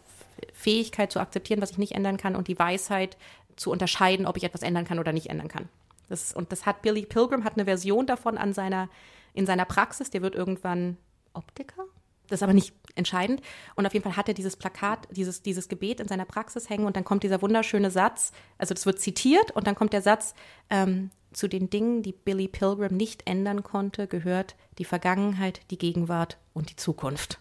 [0.54, 3.18] Fähigkeit zu akzeptieren, was ich nicht ändern kann und die Weisheit
[3.56, 5.70] zu unterscheiden, ob ich etwas ändern kann oder nicht ändern kann.
[6.10, 8.89] Das, und das hat Billy Pilgrim hat eine Version davon an seiner,
[9.34, 10.10] in seiner Praxis.
[10.10, 10.98] Der wird irgendwann
[11.34, 11.86] Optiker.
[12.28, 13.41] Das ist aber nicht entscheidend.
[13.76, 16.86] Und auf jeden Fall hat er dieses Plakat, dieses, dieses Gebet in seiner Praxis hängen
[16.86, 20.34] und dann kommt dieser wunderschöne Satz, also das wird zitiert und dann kommt der Satz,
[20.70, 26.38] ähm, zu den Dingen, die Billy Pilgrim nicht ändern konnte, gehört die Vergangenheit, die Gegenwart
[26.54, 27.39] und die Zukunft.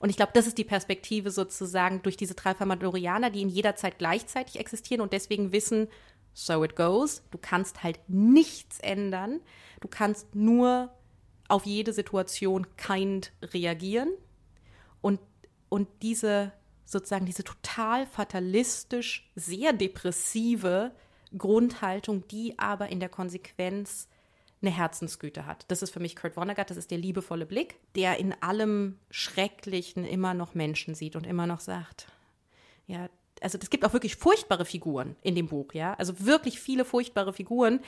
[0.00, 3.74] Und ich glaube, das ist die Perspektive sozusagen durch diese drei Famadorianer, die in jeder
[3.76, 5.88] Zeit gleichzeitig existieren und deswegen wissen,
[6.32, 7.22] so it goes.
[7.30, 9.40] Du kannst halt nichts ändern.
[9.80, 10.90] Du kannst nur
[11.48, 14.10] auf jede Situation kind reagieren.
[15.00, 15.20] Und,
[15.68, 16.52] und diese
[16.84, 20.92] sozusagen diese total fatalistisch, sehr depressive
[21.36, 24.08] Grundhaltung, die aber in der Konsequenz
[24.60, 25.64] eine Herzensgüte hat.
[25.68, 30.04] Das ist für mich Kurt Vonnegut, das ist der liebevolle Blick, der in allem Schrecklichen
[30.04, 32.06] immer noch Menschen sieht und immer noch sagt,
[32.86, 33.08] ja,
[33.40, 37.32] also es gibt auch wirklich furchtbare Figuren in dem Buch, ja, also wirklich viele furchtbare
[37.32, 37.80] Figuren.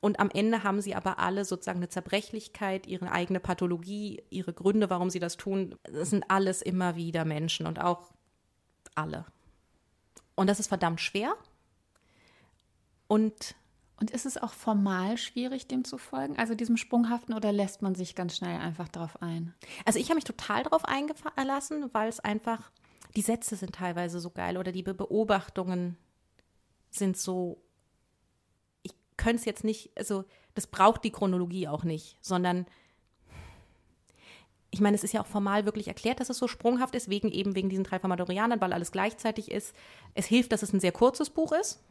[0.00, 4.90] Und am Ende haben sie aber alle sozusagen eine Zerbrechlichkeit, ihre eigene Pathologie, ihre Gründe,
[4.90, 5.76] warum sie das tun.
[5.84, 8.10] Das sind alles immer wieder Menschen und auch
[8.96, 9.24] alle.
[10.34, 11.34] Und das ist verdammt schwer.
[13.06, 13.54] Und
[14.00, 17.94] und ist es auch formal schwierig, dem zu folgen, also diesem Sprunghaften, oder lässt man
[17.94, 19.54] sich ganz schnell einfach darauf ein?
[19.84, 22.70] Also ich habe mich total darauf eingelassen, weil es einfach,
[23.16, 25.96] die Sätze sind teilweise so geil oder die Beobachtungen
[26.90, 27.62] sind so,
[28.82, 30.24] ich könnte es jetzt nicht, also
[30.54, 32.66] das braucht die Chronologie auch nicht, sondern
[34.70, 37.30] ich meine, es ist ja auch formal wirklich erklärt, dass es so sprunghaft ist, wegen
[37.30, 39.76] eben wegen diesen drei Formadorianern, weil alles gleichzeitig ist.
[40.14, 41.82] Es hilft, dass es ein sehr kurzes Buch ist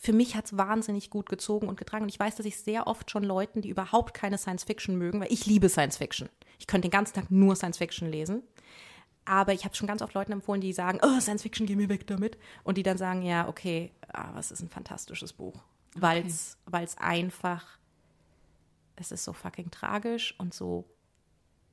[0.00, 2.04] für mich hat es wahnsinnig gut gezogen und getragen.
[2.04, 5.20] Und ich weiß, dass ich sehr oft schon Leuten, die überhaupt keine Science Fiction mögen,
[5.20, 6.28] weil ich liebe Science Fiction.
[6.58, 8.42] Ich könnte den ganzen Tag nur Science Fiction lesen.
[9.24, 11.88] Aber ich habe schon ganz oft Leuten empfohlen, die sagen, oh, Science Fiction, geh mir
[11.88, 12.38] weg damit.
[12.64, 15.60] Und die dann sagen, ja, okay, aber es ist ein fantastisches Buch.
[15.94, 16.86] Weil es okay.
[16.98, 17.78] einfach,
[18.96, 20.84] es ist so fucking tragisch und so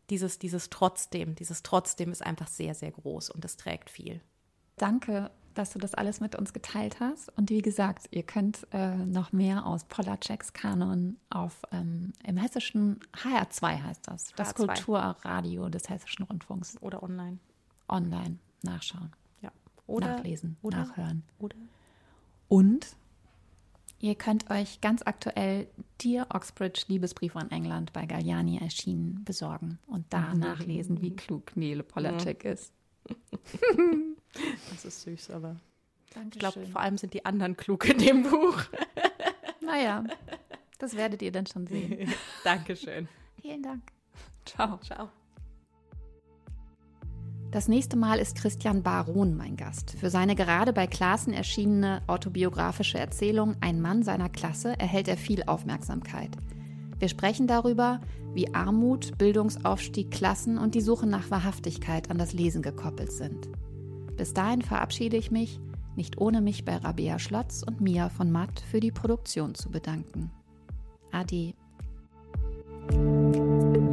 [0.10, 4.22] dieses, dieses Trotzdem, dieses Trotzdem ist einfach sehr, sehr groß und das trägt viel.
[4.78, 7.36] Danke dass du das alles mit uns geteilt hast.
[7.38, 13.00] Und wie gesagt, ihr könnt äh, noch mehr aus Polaceks Kanon auf ähm, im hessischen
[13.14, 14.66] HR2 heißt das, das HR2.
[14.66, 16.78] Kulturradio des Hessischen Rundfunks.
[16.82, 17.40] Oder online.
[17.88, 19.12] Online nachschauen.
[19.42, 19.52] Ja.
[19.88, 21.24] Oder nachlesen, oder, nachhören.
[21.40, 21.56] Oder.
[22.48, 22.96] Und
[24.00, 25.68] ihr könnt euch ganz aktuell
[26.02, 30.40] Dear Oxbridge Liebesbrief an England bei Galliani erschienen besorgen und da mhm.
[30.40, 32.52] nachlesen, wie klug Nele Polacek mhm.
[32.52, 32.74] ist.
[34.72, 35.56] Das ist süß, aber
[36.14, 36.32] Dankeschön.
[36.34, 38.64] ich glaube, vor allem sind die anderen klug in dem Buch.
[39.62, 40.04] Naja,
[40.78, 42.14] das werdet ihr dann schon sehen.
[42.44, 43.08] Dankeschön.
[43.42, 43.82] Vielen Dank.
[44.46, 44.78] Ciao.
[44.78, 45.10] Ciao.
[47.52, 49.96] Das nächste Mal ist Christian Baron mein Gast.
[50.00, 55.44] Für seine gerade bei Klassen erschienene autobiografische Erzählung Ein Mann seiner Klasse erhält er viel
[55.44, 56.32] Aufmerksamkeit.
[57.00, 58.02] Wir sprechen darüber,
[58.34, 63.50] wie Armut, Bildungsaufstieg, Klassen und die Suche nach Wahrhaftigkeit an das Lesen gekoppelt sind.
[64.18, 65.60] Bis dahin verabschiede ich mich,
[65.96, 70.32] nicht ohne mich bei Rabea Schlotz und Mia von Matt für die Produktion zu bedanken.
[71.12, 71.54] Ade.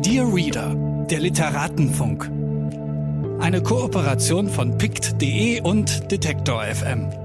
[0.05, 2.31] Dear Reader, der Literatenfunk.
[3.41, 7.22] Eine Kooperation von pict.de und Detektor FM.